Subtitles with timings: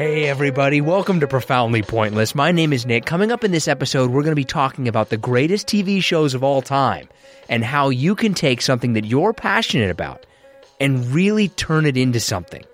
[0.00, 2.34] Hey, everybody, welcome to Profoundly Pointless.
[2.34, 3.04] My name is Nick.
[3.04, 6.32] Coming up in this episode, we're going to be talking about the greatest TV shows
[6.32, 7.06] of all time
[7.50, 10.24] and how you can take something that you're passionate about
[10.80, 12.64] and really turn it into something.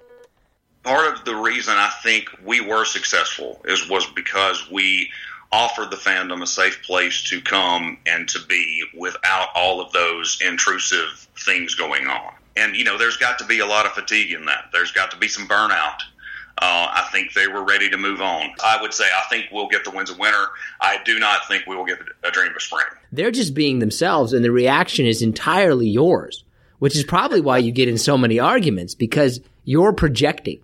[0.84, 5.10] Part of the reason I think we were successful is was because we
[5.50, 10.38] offered the fandom a safe place to come and to be without all of those
[10.46, 12.34] intrusive things going on.
[12.56, 14.66] And you know, there's got to be a lot of fatigue in that.
[14.72, 15.98] There's got to be some burnout.
[16.58, 18.50] Uh, I think they were ready to move on.
[18.64, 20.46] I would say I think we'll get the Winds of Winter.
[20.80, 22.86] I do not think we will get a dream of spring.
[23.12, 26.44] They're just being themselves, and the reaction is entirely yours,
[26.78, 30.60] which is probably why you get in so many arguments because you're projecting.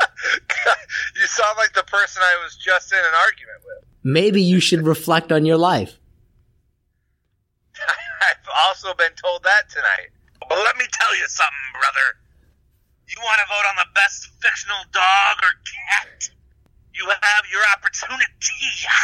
[1.16, 3.84] you sound like the person I was just in an argument with.
[4.02, 6.00] Maybe you should reflect on your life.
[7.78, 10.10] I've also been told that tonight.
[10.48, 12.17] But let me tell you something, brother.
[13.08, 16.30] You want to vote on the best fictional dog or cat?
[16.94, 18.26] You have your opportunity.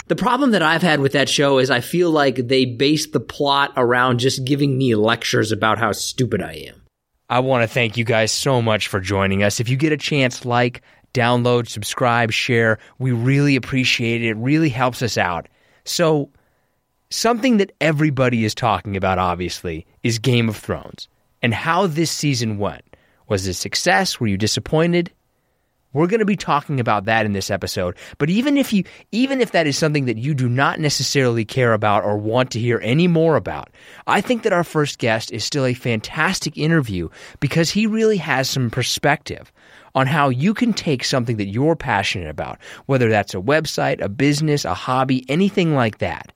[0.08, 3.20] The problem that I've had with that show is I feel like they base the
[3.20, 6.82] plot around just giving me lectures about how stupid I am.
[7.30, 9.58] I want to thank you guys so much for joining us.
[9.58, 10.82] If you get a chance, like,
[11.14, 12.78] download, subscribe, share.
[12.98, 14.28] We really appreciate it.
[14.28, 15.48] It really helps us out.
[15.84, 16.30] So,
[17.08, 21.08] something that everybody is talking about, obviously, is Game of Thrones
[21.40, 22.84] and how this season went.
[23.28, 24.20] Was it a success?
[24.20, 25.10] Were you disappointed?
[25.94, 27.96] We're going to be talking about that in this episode.
[28.18, 31.72] But even if you even if that is something that you do not necessarily care
[31.72, 33.70] about or want to hear any more about,
[34.08, 37.08] I think that our first guest is still a fantastic interview
[37.38, 39.52] because he really has some perspective
[39.94, 44.08] on how you can take something that you're passionate about, whether that's a website, a
[44.08, 46.32] business, a hobby, anything like that,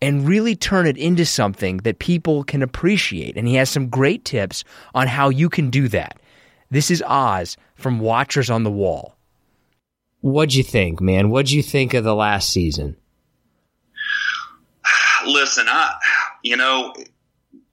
[0.00, 3.36] and really turn it into something that people can appreciate.
[3.36, 4.64] And he has some great tips
[4.94, 6.18] on how you can do that.
[6.70, 9.16] This is Oz from Watchers on the Wall.
[10.20, 11.30] What'd you think, man?
[11.30, 12.96] What'd you think of the last season?
[15.24, 15.94] Listen, I,
[16.42, 16.92] you know,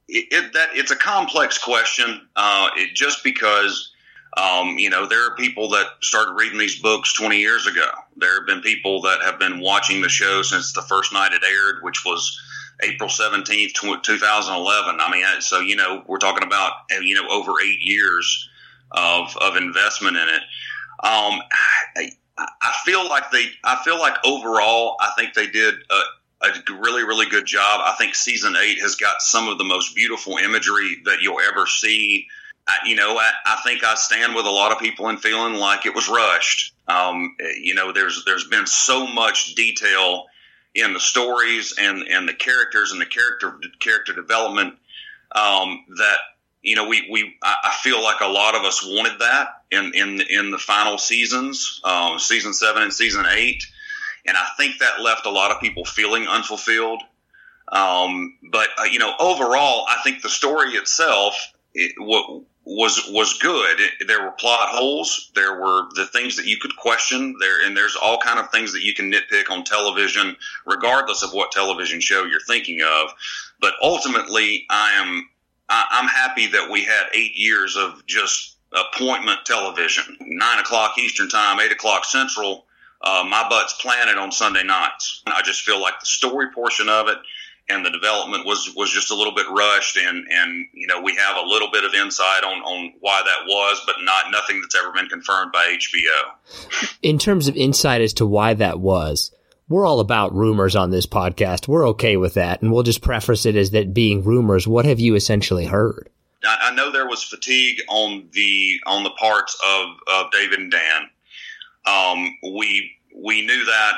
[0.07, 2.27] it, it that it's a complex question.
[2.35, 3.91] Uh, it just because,
[4.37, 7.89] um, you know, there are people that started reading these books 20 years ago.
[8.17, 11.43] There have been people that have been watching the show since the first night it
[11.43, 12.39] aired, which was
[12.81, 14.99] April 17th, 2011.
[14.99, 18.49] I mean, so, you know, we're talking about, you know, over eight years
[18.91, 20.41] of, of investment in it.
[21.03, 21.41] Um,
[21.97, 26.51] I, I feel like they, I feel like overall, I think they did a, a
[26.79, 27.81] really, really good job.
[27.83, 31.67] I think season eight has got some of the most beautiful imagery that you'll ever
[31.67, 32.27] see.
[32.67, 35.55] I, you know, I, I think I stand with a lot of people in feeling
[35.55, 36.72] like it was rushed.
[36.87, 40.25] Um, you know, there's there's been so much detail
[40.75, 44.75] in the stories and and the characters and the character character development
[45.33, 46.17] um, that
[46.61, 50.21] you know we we I feel like a lot of us wanted that in in
[50.21, 53.65] in the final seasons, um, season seven and season eight,
[54.25, 57.01] and I think that left a lot of people feeling unfulfilled.
[57.71, 61.35] Um, but uh, you know, overall, I think the story itself
[61.73, 63.77] it, what was was good.
[64.07, 65.31] There were plot holes.
[65.35, 68.71] There were the things that you could question there, and there's all kind of things
[68.73, 73.13] that you can nitpick on television, regardless of what television show you're thinking of.
[73.59, 75.29] But ultimately, I am
[75.67, 81.29] I, I'm happy that we had eight years of just appointment television, nine o'clock Eastern
[81.29, 82.65] time, eight o'clock Central.
[83.01, 85.21] Uh, my butt's planted on Sunday nights.
[85.27, 87.17] I just feel like the story portion of it
[87.69, 91.15] and the development was was just a little bit rushed and and you know we
[91.15, 94.75] have a little bit of insight on on why that was but not nothing that's
[94.75, 99.31] ever been confirmed by HBO in terms of insight as to why that was
[99.69, 101.67] we're all about rumors on this podcast.
[101.67, 102.61] We're okay with that.
[102.61, 104.67] And we'll just preface it as that being rumors.
[104.67, 106.09] What have you essentially heard?
[106.45, 111.09] I, know there was fatigue on the on the parts of, of David and Dan.
[111.85, 113.93] Um, we we knew that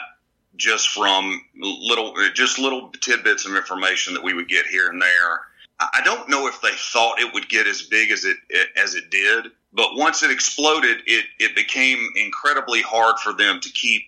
[0.57, 5.41] just from little just little tidbits of information that we would get here and there.
[5.79, 8.37] I don't know if they thought it would get as big as it
[8.77, 13.69] as it did, but once it exploded, it it became incredibly hard for them to
[13.69, 14.03] keep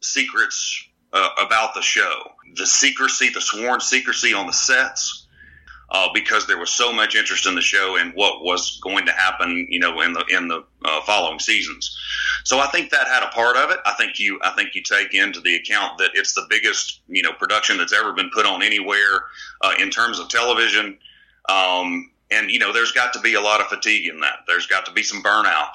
[0.00, 2.32] secrets uh, about the show.
[2.54, 5.21] The secrecy, the sworn secrecy on the sets,
[5.92, 9.12] uh, because there was so much interest in the show and what was going to
[9.12, 11.96] happen, you know, in the in the uh, following seasons.
[12.44, 13.78] So I think that had a part of it.
[13.84, 17.22] I think you I think you take into the account that it's the biggest you
[17.22, 19.24] know production that's ever been put on anywhere
[19.60, 20.98] uh, in terms of television.
[21.48, 24.40] Um, and you know, there's got to be a lot of fatigue in that.
[24.48, 25.72] There's got to be some burnout.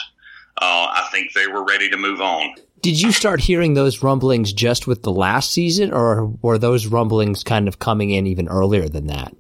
[0.60, 2.56] Uh, I think they were ready to move on.
[2.82, 7.44] Did you start hearing those rumblings just with the last season, or were those rumblings
[7.44, 9.36] kind of coming in even earlier than that?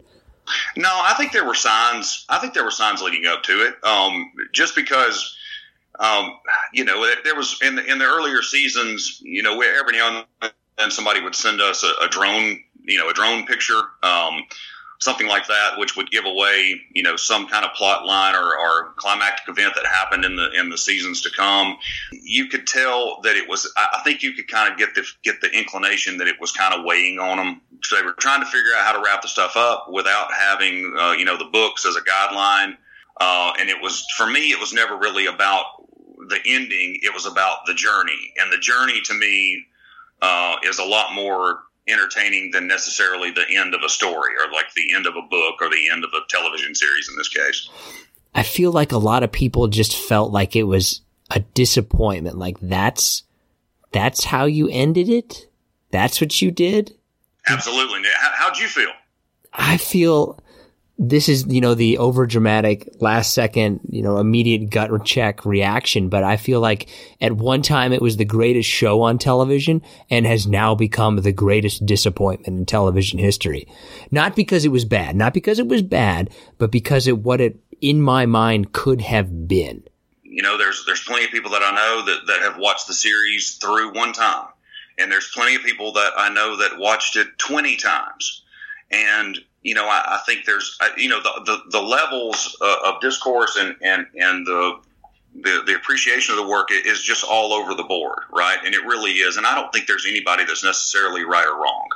[0.76, 2.26] No, I think there were signs.
[2.30, 3.76] I think there were signs leading up to it.
[3.84, 5.36] Um, just because,
[6.00, 6.38] um,
[6.74, 10.52] you know, there was in the, in the earlier seasons, you know, every now and
[10.78, 13.82] then somebody would send us a, a drone, you know, a drone picture.
[14.04, 14.44] Um,
[15.00, 18.58] something like that, which would give away, you know, some kind of plot line or,
[18.58, 21.78] or climactic event that happened in the in the seasons to come.
[22.12, 23.72] You could tell that it was.
[23.76, 26.74] I think you could kind of get the get the inclination that it was kind
[26.74, 27.62] of weighing on them.
[27.84, 30.96] So they were trying to figure out how to wrap the stuff up without having,
[30.98, 32.78] uh, you know, the books as a guideline.
[33.20, 35.66] Uh, and it was for me, it was never really about
[36.28, 37.00] the ending.
[37.04, 39.66] It was about the journey, and the journey to me
[40.22, 44.74] uh, is a lot more entertaining than necessarily the end of a story or like
[44.76, 47.70] the end of a book or the end of a television series in this case.
[48.34, 51.02] I feel like a lot of people just felt like it was
[51.32, 52.38] a disappointment.
[52.38, 53.24] Like that's
[53.92, 55.48] that's how you ended it.
[55.92, 56.96] That's what you did.
[57.48, 58.02] Absolutely.
[58.16, 58.92] How, how'd you feel?
[59.54, 60.40] I feel
[61.00, 66.10] this is, you know, the over dramatic last second, you know, immediate gut check reaction.
[66.10, 66.90] But I feel like
[67.22, 71.32] at one time it was the greatest show on television and has now become the
[71.32, 73.68] greatest disappointment in television history.
[74.10, 77.60] Not because it was bad, not because it was bad, but because it, what it
[77.80, 79.84] in my mind could have been.
[80.24, 82.94] You know, there's, there's plenty of people that I know that, that have watched the
[82.94, 84.48] series through one time.
[84.98, 88.44] And there's plenty of people that I know that watched it 20 times.
[88.90, 89.38] And
[89.68, 93.58] you know, I, I think there's, you know, the, the, the levels uh, of discourse
[93.58, 94.80] and, and, and the,
[95.36, 98.58] the, the appreciation of the work is just all over the board, right?
[98.66, 99.36] And it really is.
[99.36, 101.90] And I don't think there's anybody that's necessarily right or wrong.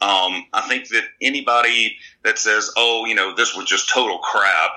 [0.00, 4.70] Um, I think that anybody that says, oh, you know, this was just total crap,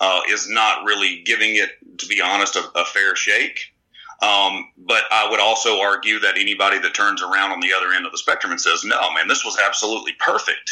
[0.00, 3.74] uh, is not really giving it, to be honest, a, a fair shake.
[4.22, 8.06] Um, but I would also argue that anybody that turns around on the other end
[8.06, 10.70] of the spectrum and says, no, man, this was absolutely perfect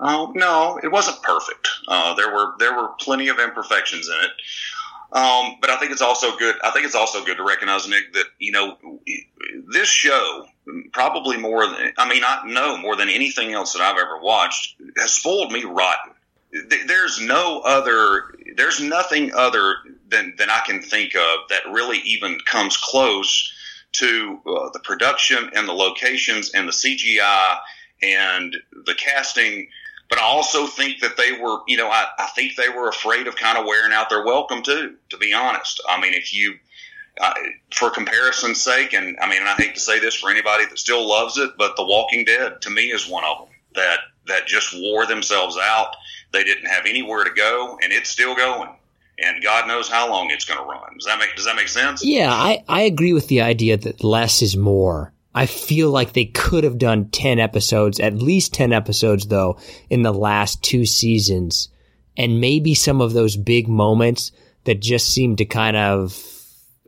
[0.00, 1.68] Oh no, it wasn't perfect.
[1.88, 4.30] Uh, there were there were plenty of imperfections in it.
[5.10, 6.56] Um, but I think it's also good.
[6.62, 8.76] I think it's also good to recognize, Nick, that you know
[9.72, 10.46] this show
[10.92, 14.76] probably more than I mean, I know more than anything else that I've ever watched
[14.98, 16.12] has spoiled me rotten.
[16.86, 18.34] There's no other.
[18.56, 19.76] There's nothing other
[20.08, 23.52] than than I can think of that really even comes close
[23.92, 27.58] to uh, the production and the locations and the CGI
[28.02, 28.54] and
[28.84, 29.68] the casting
[30.08, 33.26] but I also think that they were, you know, I, I think they were afraid
[33.26, 35.80] of kind of wearing out their welcome too, to be honest.
[35.88, 36.54] I mean, if you,
[37.20, 37.34] uh,
[37.74, 40.78] for comparison's sake, and I mean, and I hate to say this for anybody that
[40.78, 44.46] still loves it, but The Walking Dead to me is one of them that, that
[44.46, 45.94] just wore themselves out.
[46.32, 48.70] They didn't have anywhere to go and it's still going
[49.18, 50.94] and God knows how long it's going to run.
[50.94, 52.04] Does that make, does that make sense?
[52.04, 55.12] Yeah, I, I agree with the idea that less is more.
[55.34, 59.58] I feel like they could have done 10 episodes, at least 10 episodes though,
[59.90, 61.68] in the last two seasons.
[62.16, 64.32] And maybe some of those big moments
[64.64, 66.20] that just seem to kind of,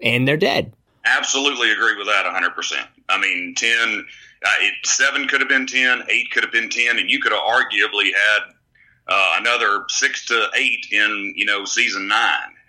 [0.03, 0.75] and they're dead.
[1.05, 2.87] Absolutely agree with that 100%.
[3.09, 4.07] I mean, 10,
[4.45, 7.33] uh, it, 7 could have been 10, 8 could have been 10, and you could
[7.33, 8.41] have arguably had
[9.09, 12.19] uh, another 6 to 8 in, you know, season 9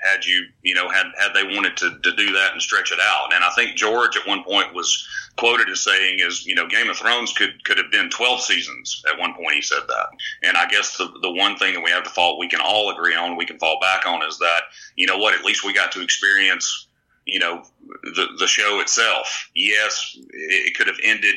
[0.01, 2.99] had you, you know, had, had they wanted to, to do that and stretch it
[2.99, 3.33] out.
[3.33, 5.07] And I think George at one point was
[5.37, 9.03] quoted as saying is, you know, Game of Thrones could, could have been 12 seasons
[9.11, 9.55] at one point.
[9.55, 10.07] He said that.
[10.43, 12.91] And I guess the, the one thing that we have to fall, we can all
[12.91, 14.61] agree on, we can fall back on is that,
[14.95, 16.87] you know what, at least we got to experience,
[17.25, 17.63] you know,
[18.03, 19.49] the, the show itself.
[19.55, 21.35] Yes, it, could have ended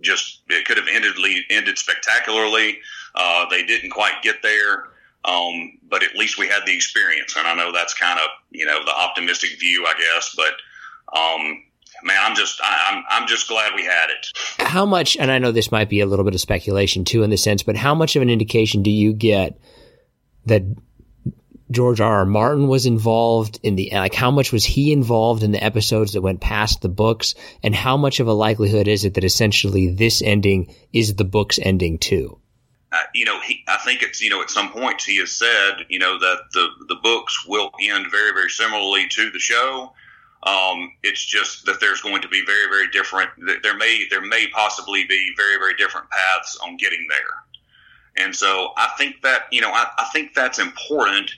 [0.00, 1.14] just, it could have ended,
[1.50, 2.78] ended spectacularly.
[3.14, 4.88] Uh, they didn't quite get there.
[5.24, 7.34] Um, but at least we had the experience.
[7.36, 11.64] And I know that's kind of, you know, the optimistic view, I guess, but, um,
[12.02, 14.26] man, I'm just I, I'm I'm just glad we had it.
[14.58, 15.16] How much?
[15.16, 17.62] And I know this might be a little bit of speculation too, in the sense,
[17.62, 19.58] but how much of an indication do you get
[20.46, 20.62] that
[21.70, 22.18] George R.
[22.18, 22.26] R.
[22.26, 26.22] Martin was involved in the like how much was he involved in the episodes that
[26.22, 30.22] went past the books and how much of a likelihood is it that essentially this
[30.22, 32.38] ending is the book's ending too
[32.92, 35.86] uh, you know he, I think it's you know at some points he has said
[35.88, 39.92] you know that the the books will end very very similarly to the show
[40.46, 43.30] um, it's just that there's going to be very very different
[43.62, 48.72] there may there may possibly be very very different paths on getting there and so
[48.76, 51.30] I think that you know I, I think that's important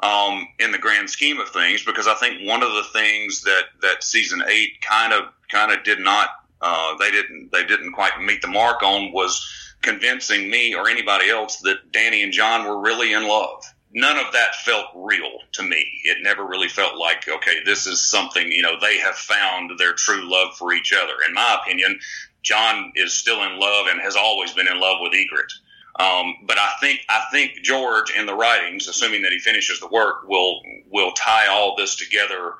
[0.00, 3.64] um, in the grand scheme of things because I think one of the things that
[3.82, 6.28] that season eight kind of kind of did not
[6.60, 9.46] uh, they didn't they didn't quite meet the mark on was
[9.82, 13.64] convincing me or anybody else that Dany and Jon were really in love.
[13.96, 16.02] None of that felt real to me.
[16.04, 19.94] It never really felt like, okay, this is something, you know, they have found their
[19.94, 21.14] true love for each other.
[21.26, 21.98] In my opinion,
[22.42, 25.54] Jon is still in love and has always been in love with Ygritte.
[25.98, 29.88] Um, but I think I think George in the writings, assuming that he finishes the
[29.88, 30.60] work, will
[30.92, 32.52] will tie all this together.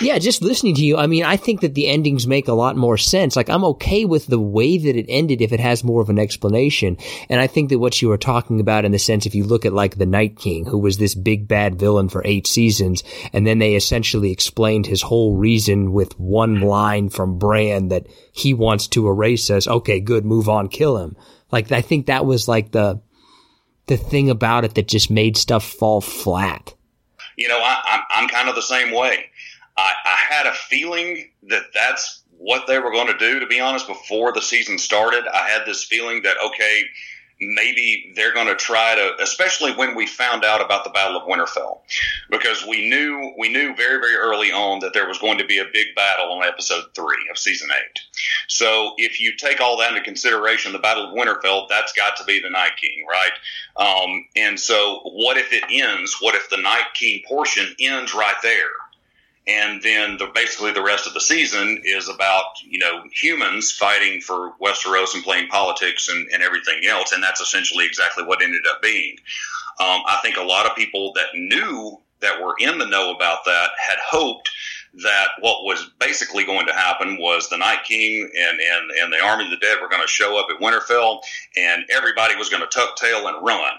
[0.00, 2.76] Yeah, just listening to you, I mean, I think that the endings make a lot
[2.76, 3.36] more sense.
[3.36, 6.18] Like, I'm okay with the way that it ended if it has more of an
[6.18, 6.96] explanation.
[7.28, 9.64] And I think that what you were talking about in the sense, if you look
[9.64, 13.02] at like the Night King, who was this big bad villain for eight seasons,
[13.32, 18.54] and then they essentially explained his whole reason with one line from Bran that he
[18.54, 19.66] wants to erase us.
[19.66, 21.16] Okay, good, move on, kill him.
[21.50, 23.00] Like I think that was like the
[23.86, 26.74] the thing about it that just made stuff fall flat.
[27.36, 29.26] You know, I, I'm I'm kind of the same way.
[29.76, 33.40] I, I had a feeling that that's what they were going to do.
[33.40, 36.84] To be honest, before the season started, I had this feeling that okay,
[37.40, 41.28] maybe they're going to try to, especially when we found out about the Battle of
[41.28, 41.80] Winterfell,
[42.30, 45.58] because we knew we knew very very early on that there was going to be
[45.58, 48.00] a big battle on episode three of season eight.
[48.48, 52.24] So if you take all that into consideration, the Battle of Winterfell, that's got to
[52.24, 53.32] be the Night King, right?
[53.76, 56.16] Um, and so what if it ends?
[56.20, 58.70] What if the Night King portion ends right there?
[59.46, 64.20] And then the, basically the rest of the season is about you know humans fighting
[64.20, 68.62] for Westeros and playing politics and, and everything else, and that's essentially exactly what ended
[68.70, 69.16] up being.
[69.78, 73.44] Um, I think a lot of people that knew that were in the know about
[73.44, 74.50] that had hoped
[75.02, 79.22] that what was basically going to happen was the Night King and, and, and the
[79.22, 81.20] Army of the Dead were going to show up at Winterfell,
[81.56, 83.72] and everybody was going to tuck tail and run.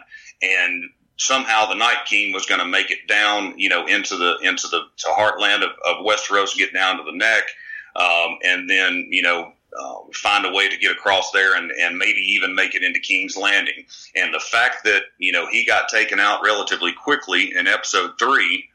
[0.44, 0.84] And
[1.18, 4.68] somehow the Night King was going to make it down, you know, into the into
[4.68, 7.44] the heartland of, of Westeros, get down to the neck,
[7.96, 11.98] um, and then you know uh, find a way to get across there and, and
[11.98, 13.86] maybe even make it into King's Landing.
[14.16, 18.70] And the fact that you know he got taken out relatively quickly in episode three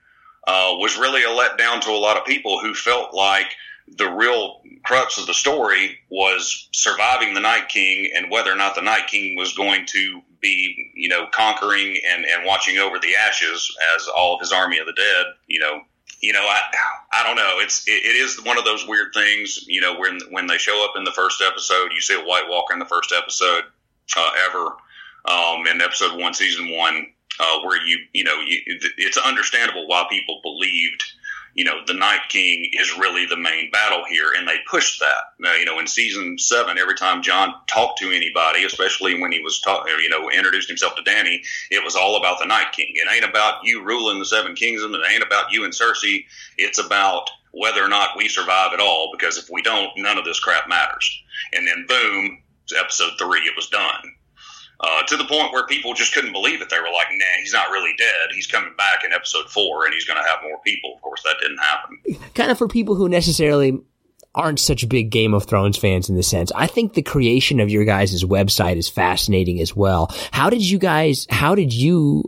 [0.46, 3.54] uh, was really a letdown to a lot of people who felt like
[3.96, 8.75] the real crux of the story was surviving the Night King and whether or not
[8.75, 13.14] the Night King was going to be, you know, conquering and, and watching over the
[13.14, 15.80] ashes as all of his army of the dead, you know,
[16.20, 16.61] you know, I,
[17.12, 17.54] I don't know.
[17.56, 20.84] It's, it, it is one of those weird things, you know, when, when they show
[20.84, 23.64] up in the first episode, you see a White Walker in the first episode,
[24.16, 24.76] uh, ever,
[25.25, 27.06] um, in episode one, season one,
[27.40, 28.61] uh, where you, you know, you,
[28.99, 31.02] it's understandable why people believed,
[31.54, 35.25] you know, the Night King is really the main battle here, and they pushed that.
[35.38, 39.40] Now, you know, in season seven, every time Jon talked to anybody, especially when he
[39.40, 42.92] was talk, you know, introduced himself to Dany, it was all about the Night King.
[42.94, 44.94] It ain't about you ruling the Seven Kingdoms.
[44.94, 46.25] It ain't about you and Cersei.
[46.56, 49.11] It's about whether or not we survive at all.
[49.12, 51.23] Because if we don't, none of this crap matters.
[51.52, 52.42] And then boom,
[52.78, 54.14] episode three, it was done
[54.83, 56.71] uh, to the point where people just couldn't believe it.
[56.71, 58.31] They were like, "Nah, he's not really dead.
[58.35, 61.23] He's coming back in episode four, and he's going to have more people." Of course,
[61.25, 61.99] that didn't happen.
[62.35, 63.79] Kind of for people who necessarily
[64.35, 66.51] aren't such big Game of Thrones fans in the sense.
[66.55, 70.11] I think the creation of your guys' website is fascinating as well.
[70.33, 71.27] How did you guys?
[71.31, 72.25] How did you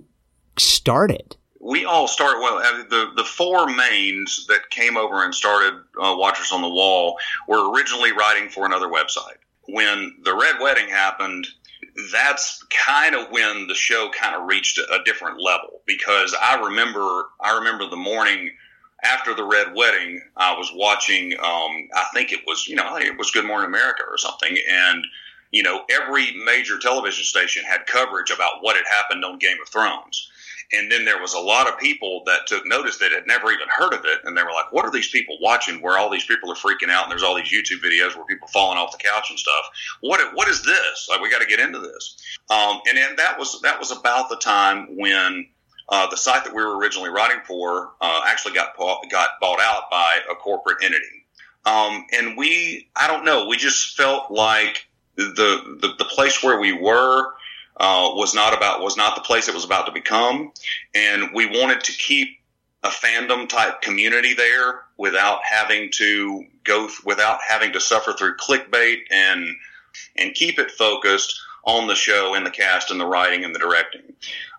[0.59, 1.37] start it?
[1.65, 2.59] we all started well
[2.91, 7.17] the the four mains that came over and started uh, watchers on the wall
[7.49, 11.47] were originally writing for another website when the red wedding happened
[12.13, 17.27] that's kind of when the show kind of reached a different level because I remember
[17.41, 18.51] I remember the morning
[19.03, 23.17] after the red wedding I was watching um, I think it was you know it
[23.17, 25.07] was Good Morning America or something and
[25.53, 29.69] you know every major television station had coverage about what had happened on Game of
[29.69, 30.31] Thrones
[30.73, 33.69] and then there was a lot of people that took notice that had never even
[33.69, 34.21] heard of it.
[34.25, 36.91] And they were like, what are these people watching where all these people are freaking
[36.91, 39.65] out and there's all these YouTube videos where people falling off the couch and stuff.
[40.01, 41.09] What, what is this?
[41.11, 42.17] Like, we got to get into this.
[42.51, 45.49] Um, and then that was, that was about the time when,
[45.89, 49.91] uh, the site that we were originally writing for, uh, actually got, got bought out
[49.91, 51.27] by a corporate entity.
[51.67, 56.59] Um, and we, I don't know, we just felt like the, the, the place where
[56.59, 57.34] we were,
[57.77, 60.53] uh, was not about, was not the place it was about to become.
[60.95, 62.39] And we wanted to keep
[62.83, 68.99] a fandom type community there without having to go, without having to suffer through clickbait
[69.11, 69.47] and,
[70.17, 73.59] and keep it focused on the show and the cast and the writing and the
[73.59, 74.03] directing.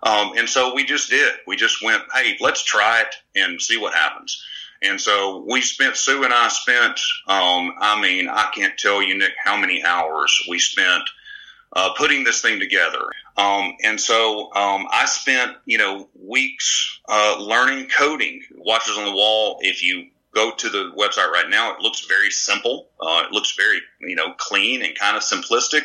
[0.02, 1.34] Um, and so we just did.
[1.46, 4.44] We just went, hey, let's try it and see what happens.
[4.82, 9.18] And so we spent, Sue and I spent, um, I mean, I can't tell you,
[9.18, 11.04] Nick, how many hours we spent
[11.74, 13.02] uh, putting this thing together.
[13.38, 18.44] Um, and so um, I spent, you know, weeks uh, learning coding.
[18.56, 22.30] Watchers on the Wall, if you go to the website right now, it looks very
[22.30, 22.88] simple.
[23.00, 25.84] Uh, it looks very, you know, clean and kind of simplistic.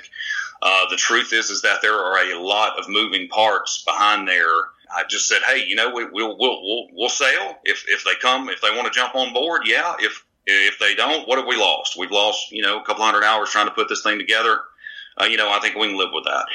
[0.62, 4.52] Uh, the truth is, is that there are a lot of moving parts behind there.
[4.94, 8.14] I just said, hey, you know, we, will we'll, we'll, we'll sail if, if they
[8.20, 9.62] come, if they want to jump on board.
[9.64, 9.94] Yeah.
[10.00, 11.96] If, if they don't, what have we lost?
[11.96, 14.60] We've lost, you know, a couple hundred hours trying to put this thing together.
[15.20, 16.46] Uh, you know, I think we can live with that.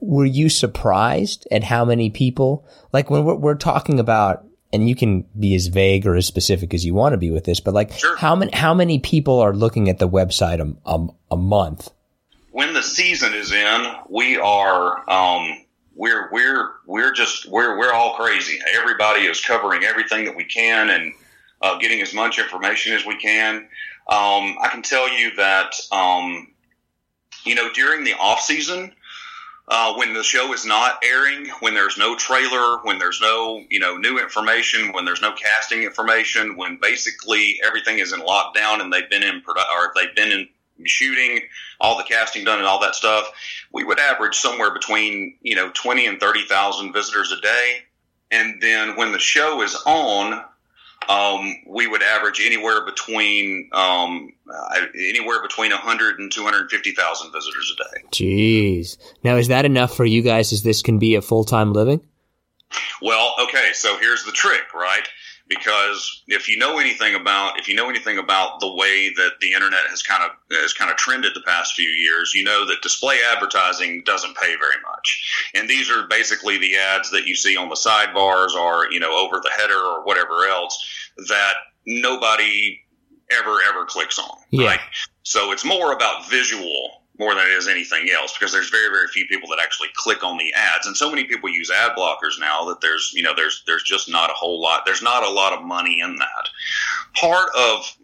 [0.00, 4.94] Were you surprised at how many people, like when we're, we're talking about, and you
[4.96, 7.74] can be as vague or as specific as you want to be with this, but
[7.74, 8.16] like Sure.
[8.16, 11.90] how many, how many people are looking at the website a, a, a month?
[12.54, 15.58] when the season is in, we are um,
[15.96, 18.60] we're we're we're just we're we're all crazy.
[18.76, 21.12] Everybody is covering everything that we can and
[21.60, 23.56] uh, getting as much information as we can.
[24.08, 26.53] Um, I can tell you that um,
[27.44, 28.92] you know during the off season.
[29.66, 33.80] Uh, when the show is not airing, when there's no trailer, when there's no you
[33.80, 38.92] know new information, when there's no casting information, when basically everything is in lockdown and
[38.92, 40.48] they've been in produ- or they've been in
[40.84, 41.40] shooting,
[41.80, 43.30] all the casting done, and all that stuff,
[43.72, 47.78] we would average somewhere between you know twenty and thirty thousand visitors a day.
[48.30, 50.44] And then when the show is on,
[51.08, 57.82] um, we would average anywhere between um, uh, anywhere between 100 and 250,000 visitors a
[57.82, 58.06] day.
[58.10, 58.98] Jeez.
[59.22, 62.00] Now, is that enough for you guys as this can be a full time living?
[63.00, 65.06] Well, okay, so here's the trick, right?
[65.54, 69.52] Because if you know anything about if you know anything about the way that the
[69.52, 72.82] internet has kind of has kind of trended the past few years, you know that
[72.82, 75.50] display advertising doesn't pay very much.
[75.54, 79.12] And these are basically the ads that you see on the sidebars or, you know,
[79.12, 81.54] over the header or whatever else that
[81.86, 82.80] nobody
[83.30, 84.38] ever ever clicks on.
[84.50, 84.68] Yeah.
[84.68, 84.80] Right?
[85.22, 89.06] So it's more about visual more than it is anything else because there's very very
[89.08, 90.86] few people that actually click on the ads.
[90.86, 94.08] And so many people use ad blockers now that there's you know there's there's just
[94.08, 96.48] not a whole lot there's not a lot of money in that.
[97.14, 97.96] Part of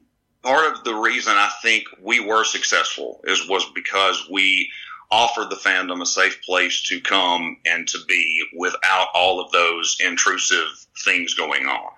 [0.43, 4.71] part of the reason I think we were successful is was because we
[5.11, 9.97] offered the fandom a safe place to come and to be without all of those
[10.01, 10.69] intrusive
[11.05, 11.91] things going on.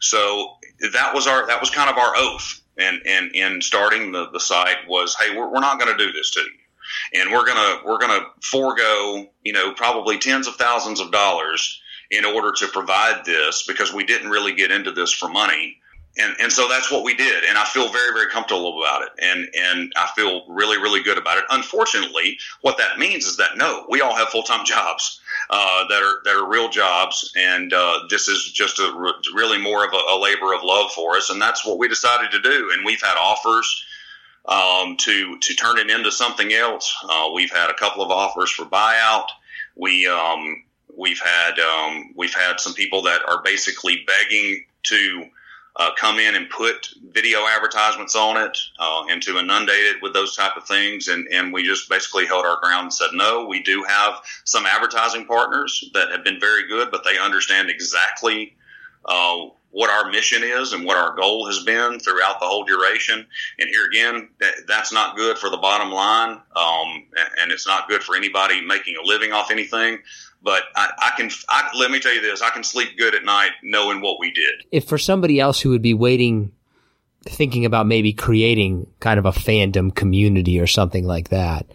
[0.00, 0.54] So
[0.92, 4.40] that was our that was kind of our oath and and in starting the, the
[4.40, 7.20] site was hey we're, we're not going to do this to you.
[7.20, 12.24] And we're gonna we're gonna forego you know probably tens of thousands of dollars in
[12.24, 15.78] order to provide this because we didn't really get into this for money
[16.18, 17.44] and and so that's what we did.
[17.44, 19.10] And i feel very very comfortable about it.
[19.20, 21.44] And and i feel really really good about it.
[21.50, 26.22] Unfortunately what that means is that no we all have full-time jobs uh, that are
[26.24, 27.32] that are real jobs.
[27.36, 30.90] And uh, this is just a re- really more of a, a labor of love
[30.92, 31.30] for us.
[31.30, 32.70] And that's what we decided to do.
[32.72, 33.84] And we've had offers
[34.46, 36.94] um, to to turn it into something else.
[37.08, 39.26] Uh, we've had a couple of offers for buyout.
[39.76, 40.64] We um,
[40.96, 45.24] we've had um, we've had some people that are basically begging to
[45.76, 50.12] uh, come in and put video advertisements on it uh, and to inundate it with
[50.12, 51.08] those type of things.
[51.08, 54.66] And, and we just basically held our ground and said, no, we do have some
[54.66, 58.54] advertising partners that have been very good, but they understand exactly
[59.04, 63.26] uh, what our mission is and what our goal has been throughout the whole duration.
[63.58, 67.66] And here again, that, that's not good for the bottom line, um, and, and it's
[67.66, 69.98] not good for anybody making a living off anything.
[70.44, 73.24] But I, I can, I, let me tell you this: I can sleep good at
[73.24, 74.66] night knowing what we did.
[74.70, 76.52] If for somebody else who would be waiting,
[77.24, 81.66] thinking about maybe creating kind of a fandom community or something like that,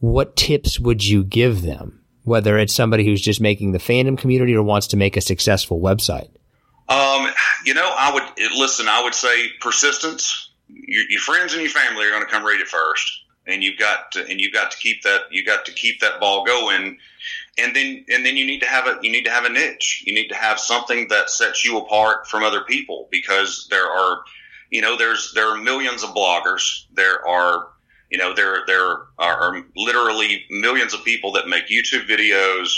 [0.00, 2.00] what tips would you give them?
[2.24, 5.80] Whether it's somebody who's just making the fandom community or wants to make a successful
[5.80, 6.30] website.
[6.88, 7.28] Um,
[7.64, 8.88] you know, I would listen.
[8.88, 10.50] I would say persistence.
[10.66, 13.78] Your, your friends and your family are going to come read it first, and you've
[13.78, 15.22] got to, and you've got to keep that.
[15.30, 16.98] You got to keep that ball going,
[17.58, 20.04] and then and then you need to have a you need to have a niche.
[20.06, 24.22] You need to have something that sets you apart from other people because there are,
[24.70, 26.84] you know, there's there are millions of bloggers.
[26.94, 27.68] There are
[28.10, 32.74] you know there there are literally millions of people that make YouTube videos.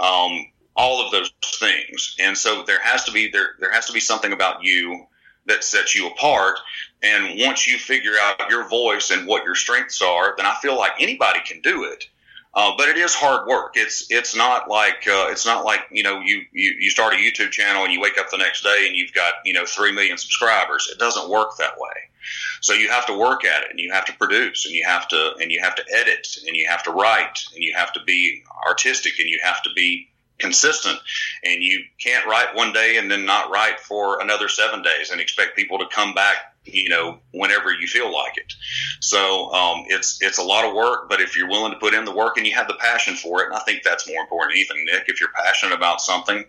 [0.00, 0.46] Um,
[0.78, 2.14] all of those things.
[2.20, 5.06] And so there has to be there there has to be something about you
[5.46, 6.58] that sets you apart.
[7.02, 10.76] And once you figure out your voice and what your strengths are, then I feel
[10.78, 12.08] like anybody can do it.
[12.58, 13.74] Uh, but it is hard work.
[13.76, 17.16] It's it's not like uh, it's not like you know you, you you start a
[17.16, 19.92] YouTube channel and you wake up the next day and you've got you know three
[19.92, 20.88] million subscribers.
[20.90, 22.10] It doesn't work that way.
[22.60, 25.06] So you have to work at it and you have to produce and you have
[25.06, 28.00] to and you have to edit and you have to write and you have to
[28.02, 30.98] be artistic and you have to be consistent
[31.44, 35.20] and you can't write one day and then not write for another seven days and
[35.20, 36.36] expect people to come back
[36.72, 38.52] you know whenever you feel like it.
[39.00, 42.04] So um, it's it's a lot of work but if you're willing to put in
[42.04, 44.52] the work and you have the passion for it and i think that's more important
[44.52, 46.44] than anything nick if you're passionate about something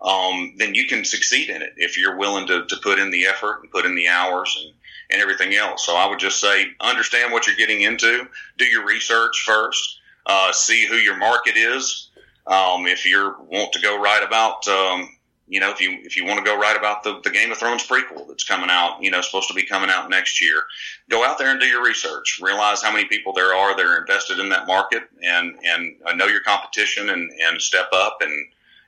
[0.00, 3.26] um, then you can succeed in it if you're willing to, to put in the
[3.26, 4.74] effort and put in the hours and,
[5.10, 5.86] and everything else.
[5.86, 8.26] So i would just say understand what you're getting into
[8.58, 12.10] do your research first uh, see who your market is
[12.46, 15.08] um, if you want to go write about, um,
[15.48, 17.58] you know, if you if you want to go write about the, the Game of
[17.58, 20.62] Thrones prequel that's coming out, you know, supposed to be coming out next year,
[21.10, 22.40] go out there and do your research.
[22.42, 26.14] Realize how many people there are that are invested in that market, and and uh,
[26.14, 28.32] know your competition, and and step up and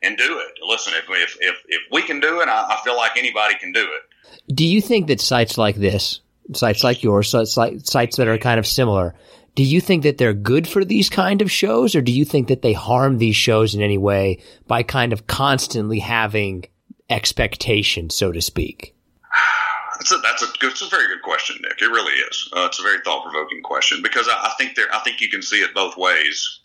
[0.03, 0.59] and do it.
[0.63, 3.73] Listen, if if if, if we can do it, I, I feel like anybody can
[3.73, 4.55] do it.
[4.55, 6.21] Do you think that sites like this,
[6.53, 9.15] sites like yours, sites like sites that are kind of similar,
[9.55, 12.49] do you think that they're good for these kind of shows or do you think
[12.49, 16.65] that they harm these shows in any way by kind of constantly having
[17.09, 18.95] expectation, so to speak?
[19.99, 21.81] That's a, that's a it's a very good question, Nick.
[21.81, 22.51] It really is.
[22.55, 25.31] Uh, it's a very thought provoking question because I, I, think there, I think you
[25.31, 26.61] can see it both ways.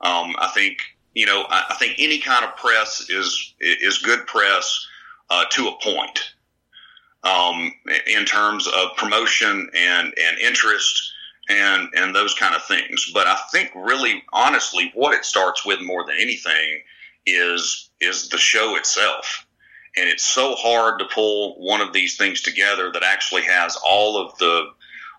[0.00, 0.78] Um, I think,
[1.14, 4.84] you know, I, I, think any kind of press is, is good press,
[5.30, 6.34] uh, to a point.
[7.22, 7.72] Um,
[8.08, 11.12] in terms of promotion and, and interest,
[11.48, 13.10] and and those kind of things.
[13.12, 16.82] But I think really, honestly, what it starts with more than anything
[17.26, 19.46] is is the show itself.
[19.96, 24.16] And it's so hard to pull one of these things together that actually has all
[24.16, 24.70] of the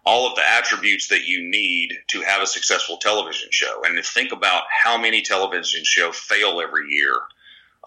[0.05, 3.83] all of the attributes that you need to have a successful television show.
[3.85, 7.15] And to think about how many television shows fail every year,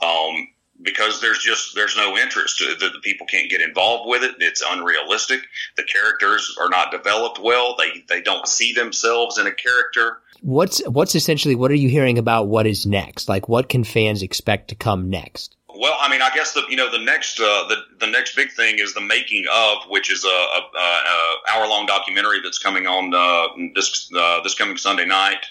[0.00, 0.48] um,
[0.82, 2.58] because there's just there's no interest.
[2.58, 4.36] The, the, people can't get involved with it.
[4.40, 5.40] It's unrealistic.
[5.76, 7.76] The characters are not developed well.
[7.78, 10.18] They they don't see themselves in a character.
[10.40, 13.28] What's what's essentially what are you hearing about what is next?
[13.28, 15.56] Like what can fans expect to come next?
[15.78, 18.52] Well, I mean, I guess the you know the next uh, the the next big
[18.52, 22.86] thing is the making of, which is a, a, a hour long documentary that's coming
[22.86, 25.46] on uh, this uh, this coming Sunday night.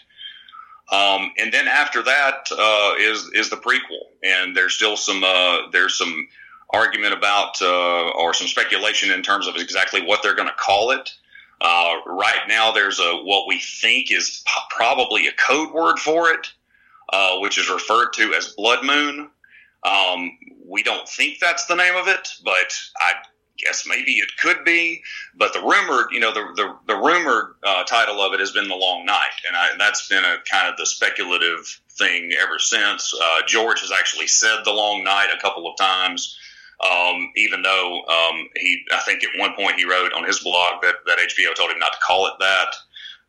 [0.92, 5.70] Um, and then after that uh, is is the prequel, and there's still some uh,
[5.72, 6.28] there's some
[6.72, 10.92] argument about uh, or some speculation in terms of exactly what they're going to call
[10.92, 11.12] it.
[11.60, 16.52] Uh, right now, there's a what we think is probably a code word for it,
[17.12, 19.30] uh, which is referred to as Blood Moon.
[19.84, 23.14] Um, we don't think that's the name of it, but I
[23.58, 25.04] guess maybe it could be,
[25.36, 28.68] but the rumored, you know, the the, the rumored uh, title of it has been
[28.68, 33.14] the Long Night, and, I, that's been a kind of the speculative thing ever since.
[33.14, 36.38] Uh, George has actually said the Long Night a couple of times,
[36.84, 40.82] um, even though um, he, I think at one point he wrote on his blog
[40.82, 42.76] that that HBO told him not to call it that.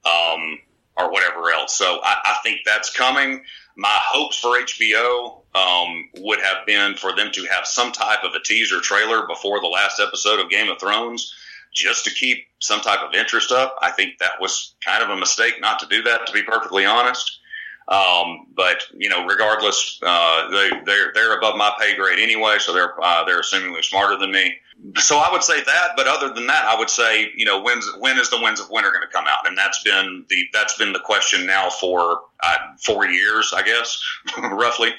[0.08, 0.58] Um,
[0.96, 1.76] or whatever else.
[1.76, 3.42] So I, I think that's coming.
[3.76, 8.34] My hopes for HBO um, would have been for them to have some type of
[8.34, 11.34] a teaser trailer before the last episode of Game of Thrones,
[11.74, 13.76] just to keep some type of interest up.
[13.82, 16.86] I think that was kind of a mistake not to do that, to be perfectly
[16.86, 17.40] honest.
[17.88, 22.72] Um, but you know, regardless, uh, they they're they're above my pay grade anyway, so
[22.72, 24.56] they're uh, they're assumingly smarter than me.
[24.96, 27.90] So I would say that, but other than that, I would say you know when's
[27.98, 30.76] when is the Winds of Winter going to come out, and that's been the that's
[30.76, 34.02] been the question now for uh, four years, I guess,
[34.38, 34.90] roughly.